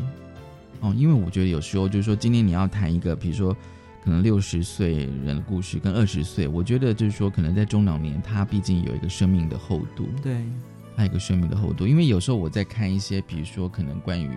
[0.79, 3.53] 哦，因为我觉得有时候就是说，今天你要谈一个，比如说
[4.05, 10.07] 可能六十岁人的故事跟二十岁，我觉得就是说，可能在中老年，他毕竟有一个生命的厚度。
[10.23, 10.37] 对。
[10.97, 14.31] 还有一个生命的厚度，因为有时候我在看一些，比如说可能关于，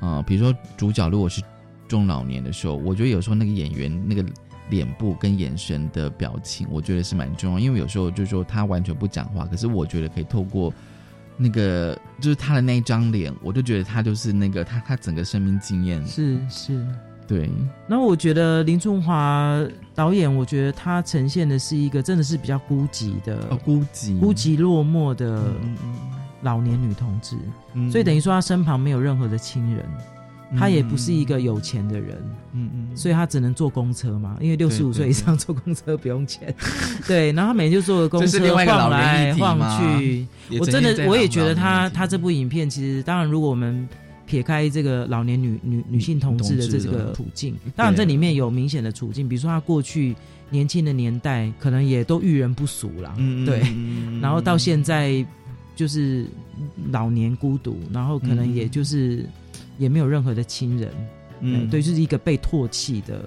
[0.00, 1.42] 呃，比如说主角如果是
[1.88, 4.24] 中老年的时候，我觉得有时候那个演员那个
[4.70, 7.58] 脸部跟眼神的表情，我觉得是蛮重要。
[7.58, 10.72] 因为有时候就是说他完全不讲话，可是我觉得可以透过
[11.36, 16.86] 那个就是他的那一张脸，我就觉得他就是那个他他整个生命经验是是。
[17.28, 17.50] 对，
[17.86, 19.62] 那我觉得林春华
[19.94, 25.52] 导演，我觉得他呈现的是一个真的是比较孤寂的、孤寂、孤寂落寞的
[26.40, 27.36] 老年女同志，
[27.92, 29.84] 所以等于说她身旁没有任何的亲人，
[30.58, 32.16] 她也不是一个有钱的人，
[32.54, 36.54] 嗯嗯，所以她只能坐公车嘛，因为六十五岁以上坐公车不用钱，
[37.06, 40.26] 对，然后她每天就坐个公车晃来晃去，
[40.58, 43.86] 我真的我也觉得他他这部影片其实，当然如果我们。
[44.28, 50.14] 撇开这个老年女女女性同志的这个处境，当然这里面有明显的处境，比如说她过去
[50.50, 53.62] 年轻的年代可能也都遇人不淑啦，对，
[54.20, 55.24] 然后到现在
[55.74, 56.26] 就是
[56.90, 59.24] 老年孤独，然后可能也就是
[59.78, 60.92] 也没有任何的亲人，
[61.40, 63.26] 嗯，对，就是一个被唾弃的，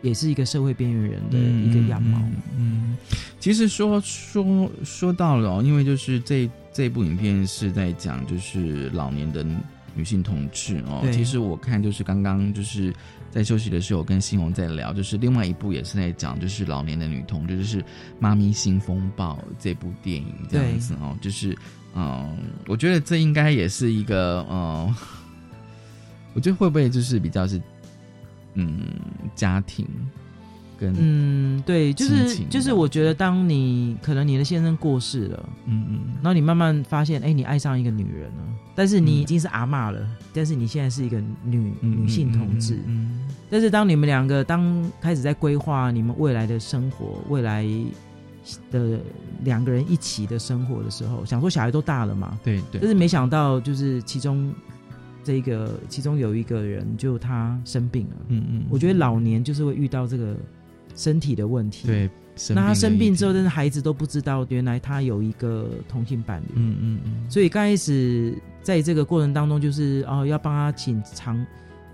[0.00, 2.18] 也是一个社会边缘人的一个样貌。
[2.56, 2.96] 嗯，
[3.38, 9.44] 其实说说说到了，因为就是这这部影片是在讲就是老年的。
[9.94, 12.92] 女性同志哦，其实我看就是刚刚就是
[13.30, 17.82] 在休息的时候跟新红在聊，就是另外一部也是在讲就是老年的女同志，就是
[18.18, 21.56] 《妈咪新风暴》这部电影这样子哦，就是
[21.94, 22.36] 嗯，
[22.66, 24.94] 我觉得这应该也是一个嗯，
[26.34, 27.60] 我觉得会不会就是比较是
[28.54, 28.86] 嗯
[29.34, 29.86] 家庭。
[30.98, 40.00] 嗯，对，就是就是，我觉得当你可能你的先生过世了，嗯嗯，然后你慢慢发现，哎，你爱上一个女人了，但是你已经是阿妈了，
[40.32, 47.66] 但是你现在是一个女女性同志，嗯，但是当你们两个当开始在规划你们未来的生活，未来
[48.70, 48.98] 的
[49.44, 54.52] 两个人一起的生活的时候，想说小孩都大了嘛，对对，但是没想到就是其中
[55.22, 60.34] 这个其中有一个人就他生病了，嗯嗯，我觉得老年就是会遇到这个
[60.94, 62.10] 身体的问题，对，
[62.54, 71.46] 那他生病之后，但是孩子都不知道原来他有一个同性伴侣，嗯嗯嗯，所以刚开始在这个过程当中，就是哦要帮他请长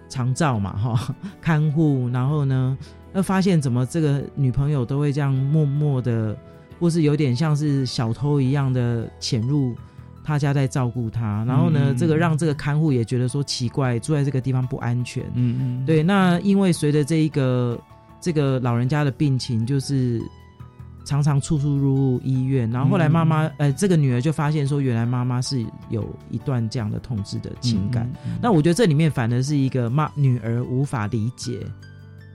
[0.08, 2.76] 长照嘛哈， 看护，然后呢，
[3.12, 6.36] 那发现怎么这个女朋友都会这样默默的，
[6.78, 9.74] 或是有点像是小偷一样的潜入。
[10.24, 15.24] 他家在照顾他，然后呢，这个让这个看护也觉得说奇怪，住在这个地方不安全。
[15.32, 16.02] 嗯嗯，对。
[16.02, 17.80] 那因为随着这一个
[18.20, 20.20] 这个老人家的病情，就是
[21.04, 28.10] 常常出出入入医院，然后后来妈妈呃，这个女儿就发现说，原来妈妈是有一段这样的统治的情感。
[28.42, 31.66] 那我觉得这里面反而是一个妈女儿无法理解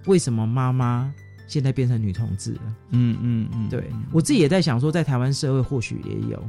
[0.07, 1.13] 为什么妈妈
[1.47, 2.61] 现在变成女同志了。
[2.89, 6.43] 嗯嗯嗯，对我自己也在想说，在台湾社会或许也有。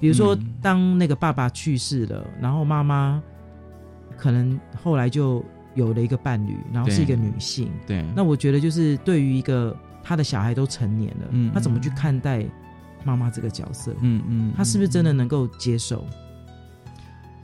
[0.00, 3.22] 比如说，当那个爸爸去世了，然后妈妈
[4.16, 5.44] 可能后来就
[5.74, 7.70] 有了一个伴侣，然后是一个女性。
[7.86, 12.44] 对，那我觉得就是对于一个他的小孩都成年了，嗯，他怎么去看待
[13.04, 13.94] 妈妈这个角色？
[14.00, 16.06] 嗯嗯，他是不是真的能够接受？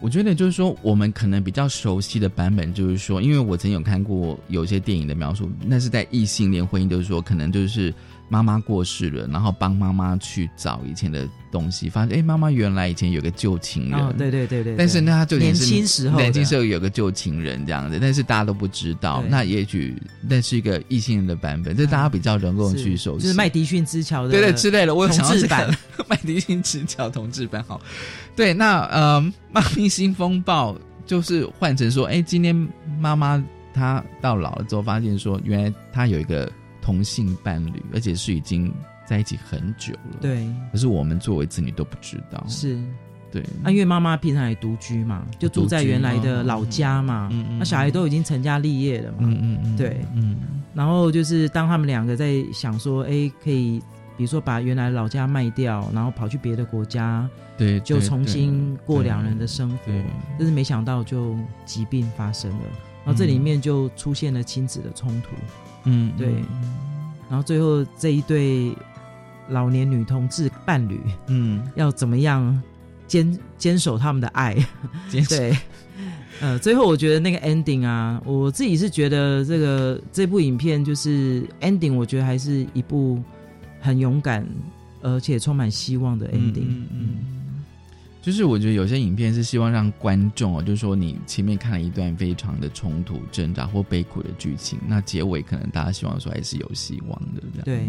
[0.00, 7.92] 我觉得就是说，我们可能比较熟悉的版本，就是说，因为我曾经有看过有些电影的描述，那是在异性恋婚姻，就是说，可能就是。
[8.28, 14.00] 妈妈过世了，然后帮妈妈去找以前的东西，发现哎，妈妈原来以前有个旧情人。
[14.00, 14.74] 哦，对对对对。
[14.76, 19.22] 但是呢，他就年轻时候，年轻时候有个旧情人这样子，但是大家都不知道。
[19.28, 23.22] 那也许那是一个异性人的版本，这大家比较能够去熟悉。
[23.22, 24.94] 就是麦迪逊之桥的，对对之类的。
[24.94, 25.70] 我有想到版，
[26.08, 27.80] 麦迪逊之桥同志版好。
[28.34, 29.20] 对，那呃，
[29.52, 32.68] 妈咪新风暴就是换成说，哎，今天
[32.98, 36.50] 妈妈她到老了之后，发现说，原来她有一个。
[36.86, 38.72] 同性伴侣，而且是已经
[39.04, 40.18] 在一起很久了。
[40.20, 42.40] 对，可是我们作为子女都不知道。
[42.46, 42.80] 是，
[43.32, 43.44] 对。
[43.60, 47.28] 那因为妈妈平常也独居嘛，就住在原来的老家嘛。
[47.32, 47.58] 嗯嗯。
[47.58, 49.18] 那小孩都已经成家立业了嘛。
[49.22, 49.76] 嗯嗯嗯。
[49.76, 50.36] 对，嗯。
[50.74, 53.80] 然后就是当他们两个在想说，哎，可以，
[54.16, 57.28] 比如说把原来老家卖掉，然后跑去别的国家，
[57.58, 59.92] 对，就重新过两人的生活。
[60.38, 62.64] 但是没想到，就疾病发生了，
[63.04, 65.30] 然后这里面就出现了亲子的冲突。
[65.86, 66.28] 嗯，对，
[67.30, 68.76] 然后最后这一对
[69.48, 72.62] 老年女同志伴侣，嗯， 要怎么样
[73.06, 74.54] 坚坚守他们的爱？
[75.28, 75.56] 对，
[76.40, 83.22] 呃，最后我觉得那个 ending 啊，我自己是觉得这个这部影片就是 ending，我觉得还是一部
[83.80, 84.46] 很勇敢
[85.02, 86.84] 而且充满希望的 ending。
[86.90, 87.35] 嗯。
[88.26, 97.64] 就是我觉得有些影片是希望让观众哦，就是说你前面看了一段非常的冲突、挣扎或悲苦的剧情，那结尾可能大家希望说还是有希望的这样。
[97.64, 97.86] 对，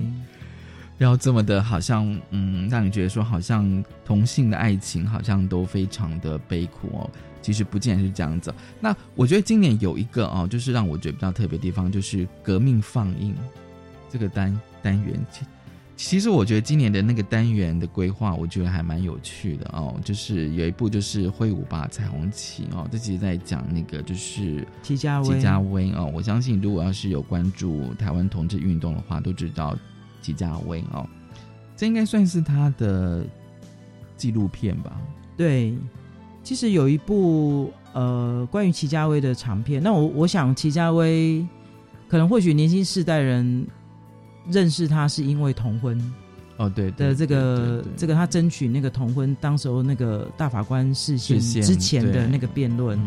[0.95, 7.09] 不要这么的好像嗯，让你觉得说好像同性的爱情好像都非常的悲苦哦。
[7.41, 8.53] 其实不见得是这样子。
[8.79, 13.33] 那我觉得今年有一个哦，就是让我觉得比较特别的地方，就是革命放映
[14.07, 15.19] 这个单单元。
[15.97, 19.99] 其实我觉得今年的那个单元的规划，我觉得还蛮有趣的哦。
[20.05, 25.27] 就是有一部就是《挥舞吧彩虹旗》哦，这其实在讲那个就是齐家威。
[25.27, 29.75] 齐家威哦，我相信如果要是有关注台湾同志运动的话，都知道
[30.21, 31.03] 齐家威哦。
[31.75, 33.25] 这应该算是他的
[34.15, 35.01] 纪录片吧？
[35.35, 35.75] 对，
[36.43, 39.81] 其实有一部呃关于齐家威的长片。
[39.81, 41.43] 那我我想齐家威
[42.07, 43.65] 可能或许年轻世代人。
[44.49, 46.13] 认识他是因为同婚，
[46.57, 52.99] 哦对的这个这个他争取那个同婚，当时候那个大法官事先之前的那个辩论。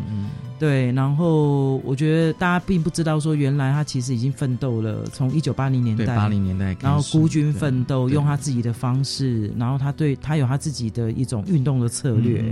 [0.61, 12.45] 对，然后我觉得大家并不知道说，原来他其实已经奋斗了，从一九八零年代，八零年代，然后孤军奋斗，用他自己的方式，然后他对他有他自己的一种运动的策略，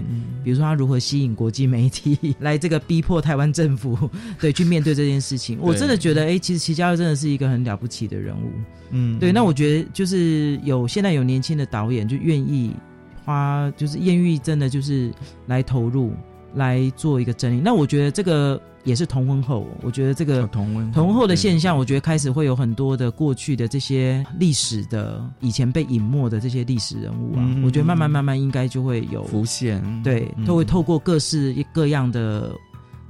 [0.42, 3.98] 比如说他如何吸引国际媒体来这个逼迫台湾政府，
[4.40, 5.58] 对，去面对这件事情。
[5.60, 8.50] 我真的觉得，哎，其实齐家威真的是一个很了不起的人物。
[8.90, 12.74] 嗯，对，那我觉得就是有现在有年轻的导演就愿意
[13.22, 15.12] 花，就是艳遇真的就是
[15.46, 16.14] 来投入。
[16.54, 32.50] 来做一个整理，那我觉得这个也是同婚后，我觉得这个同婚同婚后的现象，我觉得开始会有很多的过去的这些历史的以前被隐没的这些历史人物啊，我觉得慢慢慢慢应该就会有浮现，对，都会透过各式各样的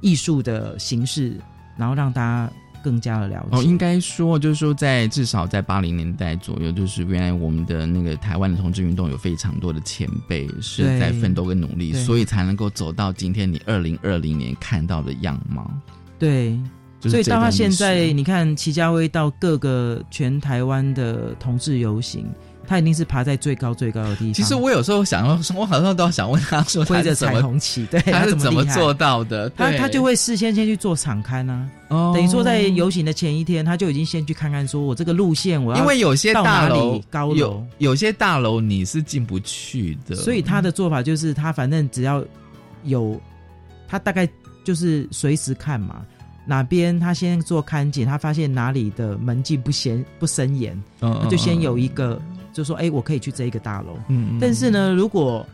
[0.01, 1.39] 艺术的形式，
[1.77, 2.51] 然后让大家。
[2.83, 15.71] 更加的了解哦，应该说就是说，在至少在八零年代左右，就是原来我们的那个台湾的同志运动有非常多的前辈是在奋斗跟努力，所以才能够走到今天你二零二零年看到的样貌。
[16.17, 16.59] 对，
[17.01, 22.25] 所以到他现在，你看齐家威到各个全台湾的同志游行，
[22.67, 24.33] 他一定是爬在最高最高的地方。
[24.33, 29.49] 其实我有时候想要，我好像都要想问他说， 挥着彩虹旗，对，他是怎么做到的？
[29.51, 42.23] 他他就会事先先去做场刊呢，等于说在游行的前一天，他就已经先去看看，说我这个路线我要因为有些大楼高楼，有些大楼你是进不去的，所以他的做法就是他反正只要
[42.83, 43.19] 有
[43.87, 44.27] 他大概
[44.63, 46.05] 就是随时看嘛。
[46.45, 52.19] 哪边他先做看检，他发现哪里的门禁不显不森严，他就先有一个，
[52.59, 53.97] 就说哎，我可以去这一个大楼。
[54.09, 55.47] 嗯，但是呢，如果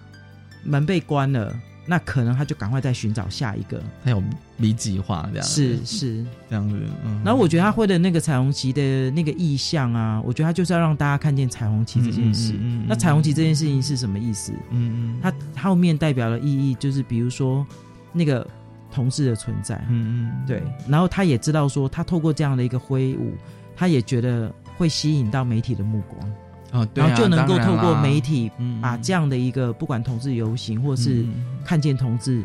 [0.63, 3.79] 门被关了，那可能他就赶快再寻找下一个。
[4.03, 4.23] 他有
[4.59, 5.47] B 计划这样。
[5.47, 6.75] 是是这样子。
[7.05, 7.21] 嗯。
[7.23, 12.55] 然后我觉得他会的那个彩虹旗的那个意象啊，我觉得他就是要让大家看见彩虹旗这件事。
[12.59, 12.85] 嗯。
[12.87, 14.51] 那彩虹旗这件事情是什么意思？
[14.71, 15.33] 嗯嗯。
[15.53, 17.65] 它后面代表的意义就是，比如说
[18.11, 18.45] 那个。
[18.93, 23.33] 同事的存在，嗯嗯，对，然后他也知道说，他透过这样的一个挥舞，
[23.75, 26.31] 他也觉得会吸引到媒体的目光，
[26.75, 28.51] 哦，然后就能够透过媒体，
[28.81, 31.25] 把这样的一个不管同志游行，或是
[31.63, 32.43] 看见同志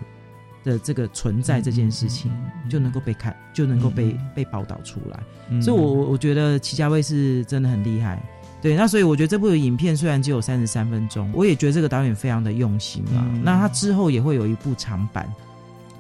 [0.62, 2.31] 的这个存在这件事情，
[2.68, 5.61] 就能够被看，就能够被被报道出来。
[5.61, 8.22] 所以，我我觉得齐家卫是真的很厉害，
[8.62, 8.76] 对。
[8.76, 13.26] 那所以我觉得这部影片虽然只有三十三分钟，我也觉得这个导演非常的用心啊。
[13.43, 15.28] 那他之后也会有一部长版。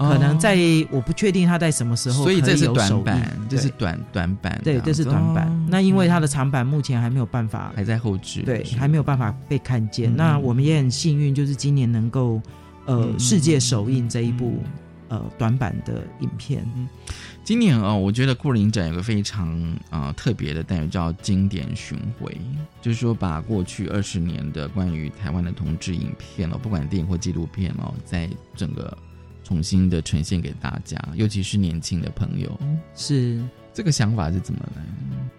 [0.08, 0.56] 可能在
[0.90, 5.66] 我不确定他在什么时候，所以这是短板，这是短短板，对，这是短板。
[5.68, 10.10] 那因为他的长板目前还没有办法，还在后置，对，还没有办法被看见。
[10.16, 12.40] 那我们也很幸运，就是今年能够
[12.86, 14.62] 呃世界首映这一部
[15.08, 16.66] 呃短板的影片。
[17.44, 22.34] 今年啊，我觉得库林展有个非常啊特别的单元，叫经典巡回，
[22.80, 28.26] 就是说把过去二十年的关于台湾的同志影片哦，不管电影或纪录片哦，在
[28.56, 28.96] 整个。
[29.50, 32.48] 重新的呈现给大家，尤其是年轻的朋友，
[32.94, 33.42] 是
[33.74, 34.82] 这个想法是怎么来？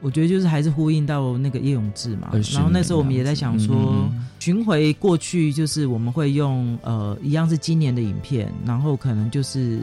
[0.02, 2.30] 我觉得就是还是呼应到那个叶永志嘛。
[2.54, 9.80] 然后那时候我们也在想说，巡回过去就是我们会用呃一样是今年的影片，然后可能就是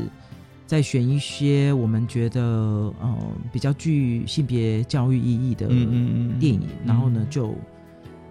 [0.66, 2.42] 再选一些我们觉得
[3.00, 3.16] 呃
[3.50, 5.68] 比较具性别教育意义的
[6.38, 7.56] 电影，然后呢就。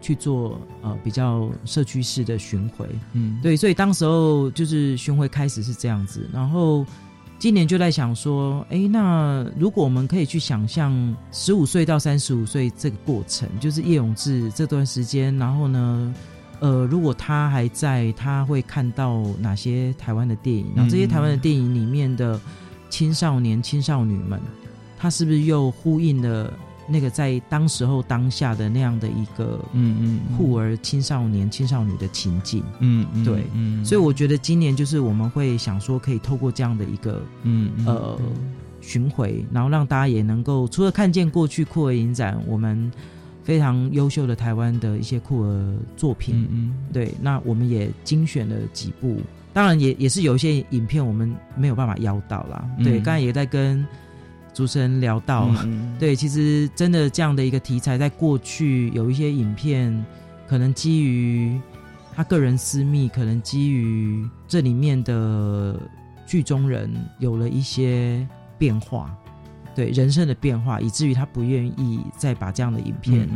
[0.08, 6.86] 去做呃比较社区式的巡回，嗯，对，所以当时候就是巡回开始是这样子，然后
[7.38, 16.16] 今年就在想说，哎，那如果我们可以去想象十五岁到三十五岁这个过程，就是叶永志这段时间，然后呢，
[16.62, 20.68] 呃，如果他还在，他会看到哪些台湾的电影？
[20.74, 22.40] 然后这些台湾的电影里面的
[22.90, 24.40] 青少年、青少女们，
[24.98, 26.54] 他是不是又呼应了？
[26.90, 32.64] 那个在当时候当下的那样的一个嗯嗯酷儿青少年青少女的情境。
[32.80, 33.44] 嗯嗯对。
[33.54, 33.84] 嗯。
[33.84, 38.18] 所以我觉得今年就是我们会想说可以透过这样的一个嗯呃
[38.80, 42.90] 巡回，然后让大家也能够除了看见过去酷儿影展我们
[43.44, 46.48] 非常优秀的台湾的一些酷儿作品。
[46.50, 49.18] 嗯对那我们也精选了几部，
[49.52, 52.66] 当然也也是有一些影片我们没有办法邀到啦。
[52.82, 53.86] 对刚才也在跟。
[54.58, 55.52] 主持人聊到，
[56.00, 60.04] 对，其实真的这样的一个题材，在过去有一些影片，
[60.48, 61.62] 可能基于
[62.16, 65.80] 他个人私密，可能基于这里面的
[66.26, 68.28] 剧中人有了一些
[68.58, 69.16] 变化，
[69.76, 73.30] 对人生的变化，以至于他不愿意再把这样的影片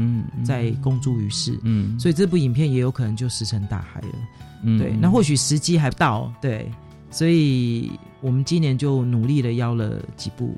[0.43, 6.71] 再公诸于世，嗯，所以这部影片也有可能就石沉大海了，对，那或许时机还不到，对，
[7.11, 7.91] 所以
[8.21, 10.55] 我们今年就努力的邀了几部。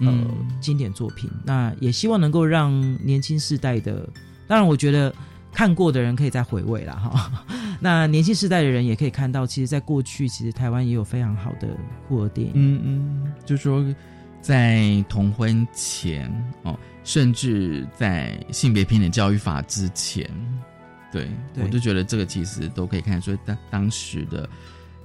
[0.00, 0.12] 呃，
[0.60, 2.72] 经典作品，那也希望能够让
[3.04, 4.08] 年轻世代的，
[4.46, 5.14] 当然，我觉得
[5.52, 7.46] 看过的人可以再回味了哈。
[7.80, 11.68] 那年轻世代的人也可以看到，其实，在过去，其实台湾也有非常好的
[12.08, 12.52] 酷儿电影。
[12.54, 13.84] 嗯嗯，就说
[14.40, 16.30] 在同婚前
[16.62, 20.30] 哦，甚至在性别平等教育法之前，
[21.12, 21.28] 对
[21.62, 24.48] 我就觉得这个其实都可以看出当当时的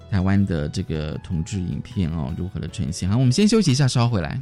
[0.09, 3.09] 台湾的这个同志影片哦，如何的呈现。
[3.09, 4.41] 好，我们先休息一下，稍后回来。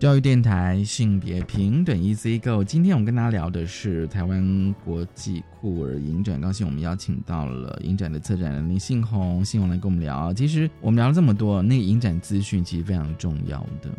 [0.00, 6.40] 教育电台性别平等 Easy Go，今天我们跟大家聊的是台湾国际酷儿影展。
[6.40, 10.32] 高兴我们邀请到了影展的策展人林信宏，信宏来跟我们聊。
[10.32, 13.90] 其实我们聊了这么多，那个影展资讯其实非常重要的。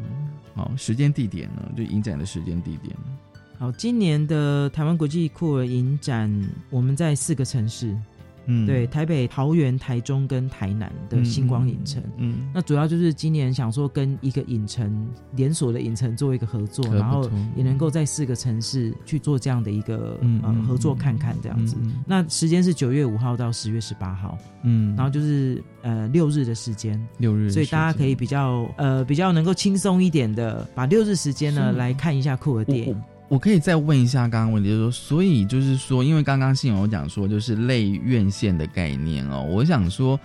[0.56, 1.72] 好，时间地点呢？
[1.78, 2.96] 就影展的时间地点。
[3.60, 6.36] 好，今年的台湾国际酷儿影展，
[6.72, 7.96] 我们在四个城市。
[8.46, 21.78] 嗯，对，台北、桃园、台中跟台南的星光影城，嗯，那主要就是今年想说跟一个影城连锁的影城做一个合作，然后也能够在四个城市去做这样的一个呃合作看看这样子。
[22.06, 33.02] 那时间是九月五号到十月十八号，嗯，然后就是呃六日的时间，六日，所以大家可以比较呃比较能够轻松一点的把六日时间呢来看一下酷儿电影。
[33.32, 40.20] 我可以再问一下刚刚问题，就是说，所以就是说，因为刚刚信友讲说，就是类院线的概念哦，我想说，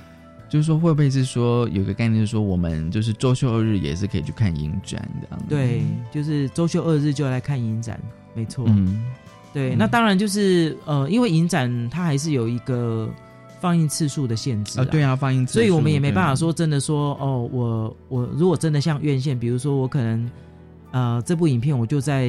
[0.49, 5.39] 就是说，会不会是说有个概念，是说我们就是周休二日也是可以去看影展的？
[5.49, 7.97] 对，就是周休二日就来看影展，
[8.35, 8.65] 没错。
[8.67, 9.01] 嗯，
[9.55, 13.09] 对，那当然就是呃，因为影展它还是有一个
[13.61, 20.31] 放映次数的限制啊，对啊，放映，所以我们也没办法说真的说哦，我我如果真的像院线，比如说我可能
[20.91, 22.29] 呃这部影片我就在。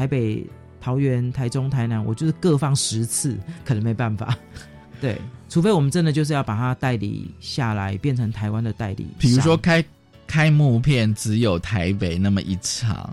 [0.00, 0.42] 台北、
[0.80, 3.36] 桃园、台中、台南，我就是各放十次，
[3.66, 4.34] 可能没办法。
[4.98, 5.20] 对，
[5.50, 9.06] 除非我们真的就是要把它代理下来，变成台湾的代理。
[9.18, 9.84] 比如说开
[10.26, 13.12] 开幕片只有台北那么一场，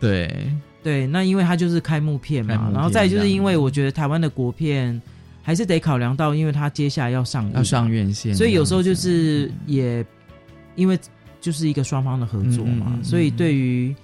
[0.00, 0.50] 对
[0.82, 4.98] 对，那因为它就是开幕片嘛，然后再就是因为我觉得台湾的国片
[5.42, 10.02] 还是得考量到，因为它接下来要上要上院线，所以有时候就是也
[10.76, 10.98] 因为
[11.42, 13.94] 就是一个双方的合作嘛，所以对于。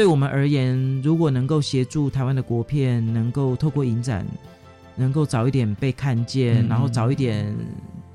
[0.00, 4.26] 对我们而言，如果能够协助台湾的国片，能够透过影展，
[4.96, 7.54] 能够早一点被看见，然后早一点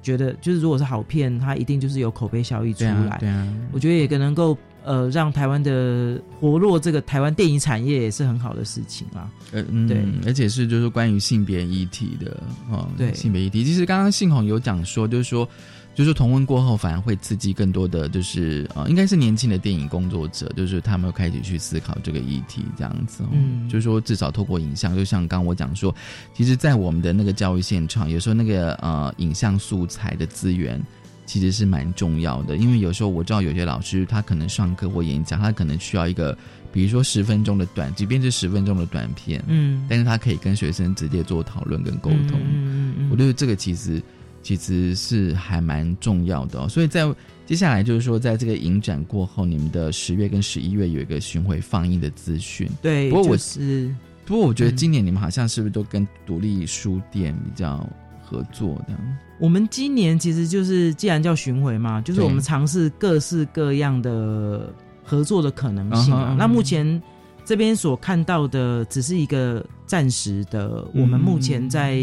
[0.01, 3.17] 觉得，就是如果是好片，它一定就是有口碑效益出来。
[3.19, 9.29] 对啊，我觉得也可能够呃让台湾的活络这个台湾电影产业也是很好的事情啊。
[9.51, 15.47] 呃，对，而且是就是关于性别议题的啊，对性别议题，其实刚刚信宏有讲说，就是说。
[15.95, 23.23] 就是同温过后，反而会刺激更多的，就是呃，应该是年轻的电影工作者，就是他们开始去思考这个议题，这样子。
[23.31, 25.95] 嗯，就是说，至少透过影像，就像刚我讲说，
[26.33, 30.83] 其实，在我们的那个教育现场，有时候那个呃影像素材的资源
[31.25, 36.37] 其实是蛮重要的，因为有时候我知道有些老师他可能上课或演讲，他可能需要一个，
[36.73, 42.31] 比如说十分钟的短，即便是十分钟的短片，嗯，但是他可以跟学生直接做讨论跟沟通。
[42.33, 44.03] 嗯嗯嗯，我觉得这个其实。
[44.45, 47.11] 其实是还蛮重要的，所以在
[47.47, 52.69] 接下来就是说，在这个影展过后，你们的十月跟十一月有一个巡回放映的资讯。
[52.79, 53.91] 对，不过我是，
[54.23, 57.89] 不过我觉得今年你们好像是不是都跟独立书店比较
[58.21, 58.93] 合作的？
[59.39, 64.71] 我们今年其实就是既然叫巡回嘛，就是我们尝试各式各样的
[65.03, 66.13] 合作的可能性。
[66.37, 67.01] 那目前
[67.43, 71.97] 这边所看到的只是一个暂时的，我们目前在。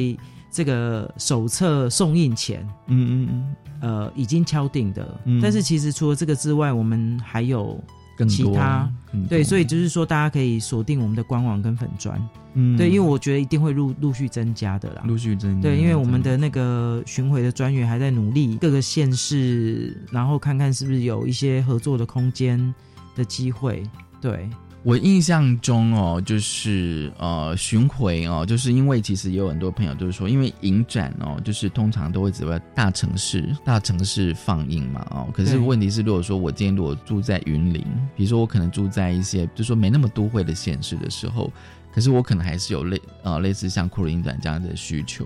[0.53, 5.19] 这个手册送印前，嗯嗯嗯，呃，已经敲定的。
[5.41, 7.83] 但是其实除了这个之外，我们还有
[8.29, 8.89] 其他，
[9.29, 12.21] 对，所以就是说大家可以锁定我们的官网跟粉砖，
[12.53, 15.71] 嗯，对，因为我觉得一定会陆陆续增加的啦，陆续增加。
[15.71, 22.73] 对，因为我们的那个巡回的专员还在努力各个县市，然后看看是不是有一些合作的空间
[23.17, 23.83] 的机会，
[24.21, 24.49] 对。
[24.85, 35.29] 我印象中哦，就是呃巡回哦，就是因为其实也有很多朋友都是说，因为影展哦，就是通常都会只在大城市、大城市放映嘛哦。
[35.33, 37.81] 可是问题是，如果说我今天如果住在云林，
[38.17, 41.53] 比如说我可能住在一些就说没那么都会的县市的时候，
[41.95, 45.25] 可是我可能还是有类呃类似像酷儿影展这样的需求。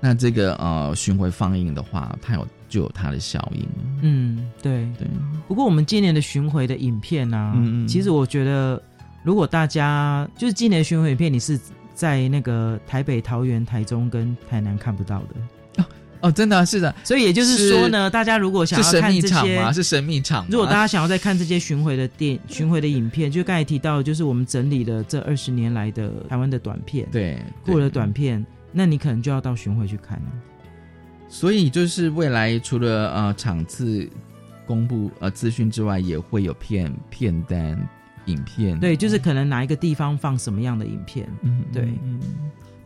[0.00, 3.64] 那这个呃巡回放映的话，它有就有它的效应。
[4.02, 5.06] 嗯，对对。
[5.46, 8.82] 不过我们今年的巡回的影片呢，嗯嗯其实我觉得。
[9.28, 11.60] 如果大家就是今年巡回影片，你是
[11.92, 15.86] 在那个台北、桃园、台中跟台南看不到的哦
[16.22, 16.94] 哦，真的是的。
[17.04, 20.46] 所以也就是说呢，大家如果想要看这些，是神秘场。
[20.48, 30.32] 如果大家想要再看这些巡回的电、巡回的影片，就刚才提到，就是我们整理了这二十年来的台湾的短片，对，过了短片，那你可能就要到巡回去看了。
[31.28, 34.08] 所以就是未来除了呃场次
[34.64, 37.78] 公布呃资讯之外，也会有片片单。
[38.28, 38.78] 影片。
[38.78, 42.20] 对，就是可能哪一个地方放什么样的影片，嗯，对，嗯，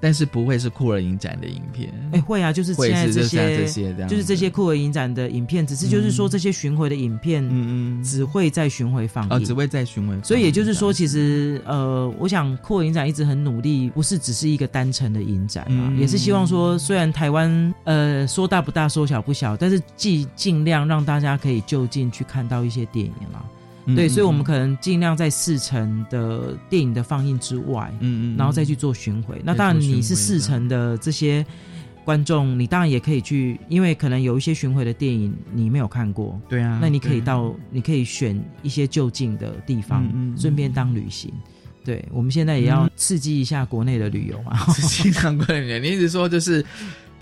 [0.00, 23.44] 但是不会是酷儿影展的影片，哎，会啊，就是现在这些这些就是这些酷儿影展的影片，只是就是说这些巡回的影片，嗯嗯，只会在巡回放，哦，只会在巡回，所以也就是说，其实呃，我想酷儿影展一直很努力，不是只是一个单程的影展啊，也是希望说，虽然台湾呃说大不大，说小不小，但是尽尽量让大家可以就近去看到一些电影啦。
[23.96, 29.40] 对，所以我们可能尽量在四成的电影的放映之外，嗯嗯，然后再去做巡回。
[29.44, 31.44] 那当然你是四成的这些
[32.04, 40.06] 观众，你当然也可以去，因为可能有一些巡回的电影你没有看过，对啊，那你可以到，你可以选一些就近的地方，
[40.36, 41.32] 顺便当旅行。
[41.84, 45.78] 对，我们现在也要刺激一下国内的旅游啊， 刺激上国内旅游。
[45.80, 46.64] 你一直说就是。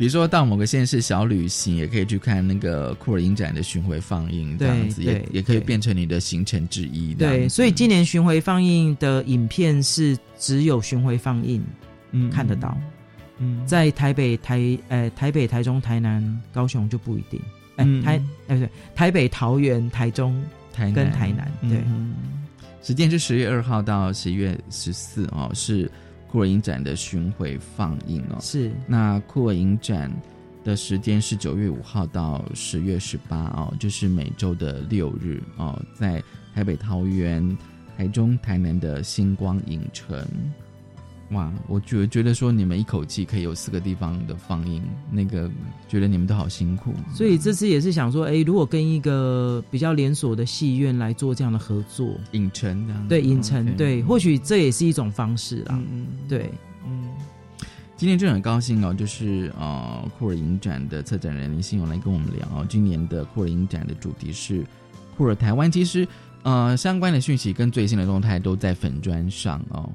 [0.01, 7.13] 比如说到某个县市小旅行，也可以去看那个库尔影展的巡回放映，这样子也也可以变成你的行程之一。
[7.13, 11.63] 对，所以今年巡回放映的影片是只有巡回放映，
[12.13, 12.75] 嗯，看得到。
[13.41, 17.39] 嗯，在台北、台呃台北、台中、台南、高雄就不一定。
[17.77, 20.43] 哎，台哎不对，台北、桃园、台中、
[20.73, 21.53] 台跟台南。
[21.69, 21.79] 对，
[22.83, 25.91] 时间是十月二号到十一月十四哦，是。
[26.31, 30.09] 库尔影展的巡回放映哦，是那酷儿影展
[30.63, 36.23] 的时间是九月五号到十月十八哦，就是每周的六日哦，在
[36.55, 37.59] 台北、桃园、
[37.97, 40.25] 台中、台南的星光影城。
[41.31, 45.49] 哇，我觉觉得说你们一口气可以有四个地方的放映，那个
[45.89, 46.93] 觉得你们都好辛苦。
[47.15, 55.79] 所以这次也是想说，哎，如果跟一个比较连锁的戏院来做这样的合作，影城这样，对影城，对，或许这也是一种方式啦。
[55.91, 56.51] 嗯，对，
[56.85, 57.09] 嗯。
[57.97, 62.67] 今天真的很高兴哦，就是呃，库尔影展的策展人林心勇来跟我们聊哦。
[62.67, 64.65] 今年的库尔影展的主题是
[65.19, 66.09] 库尔台湾，其实
[66.43, 69.87] 呃，相关的讯息跟最新的动态都在粉砖上哦。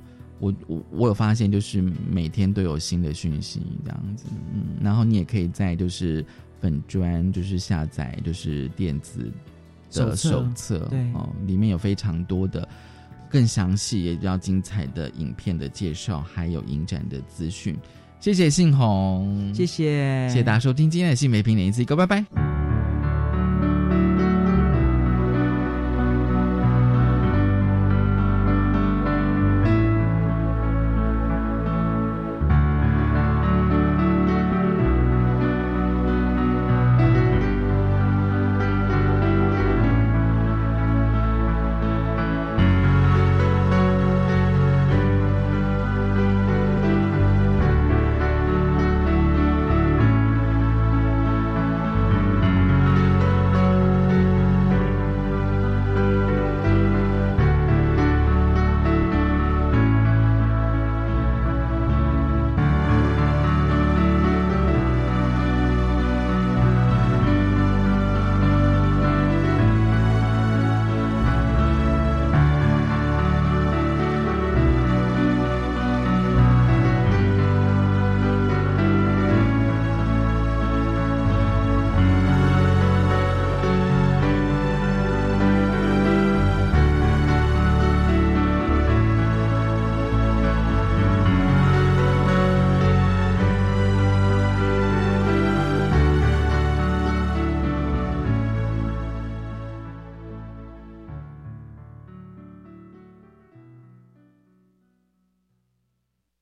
[0.45, 6.23] 我我我有发现，就是每天都有新的讯息这样子，嗯，然后你也可以在就是
[6.61, 9.31] 粉砖就是下载就是电子
[9.91, 12.67] 的手册，对哦，里面有非常多的
[13.27, 17.75] 更详细也比较精彩的影片的介绍，还有影展的资讯。
[18.19, 22.64] 谢谢信宏，谢谢谢谢大家收听今天的新美评点一次，一个拜拜。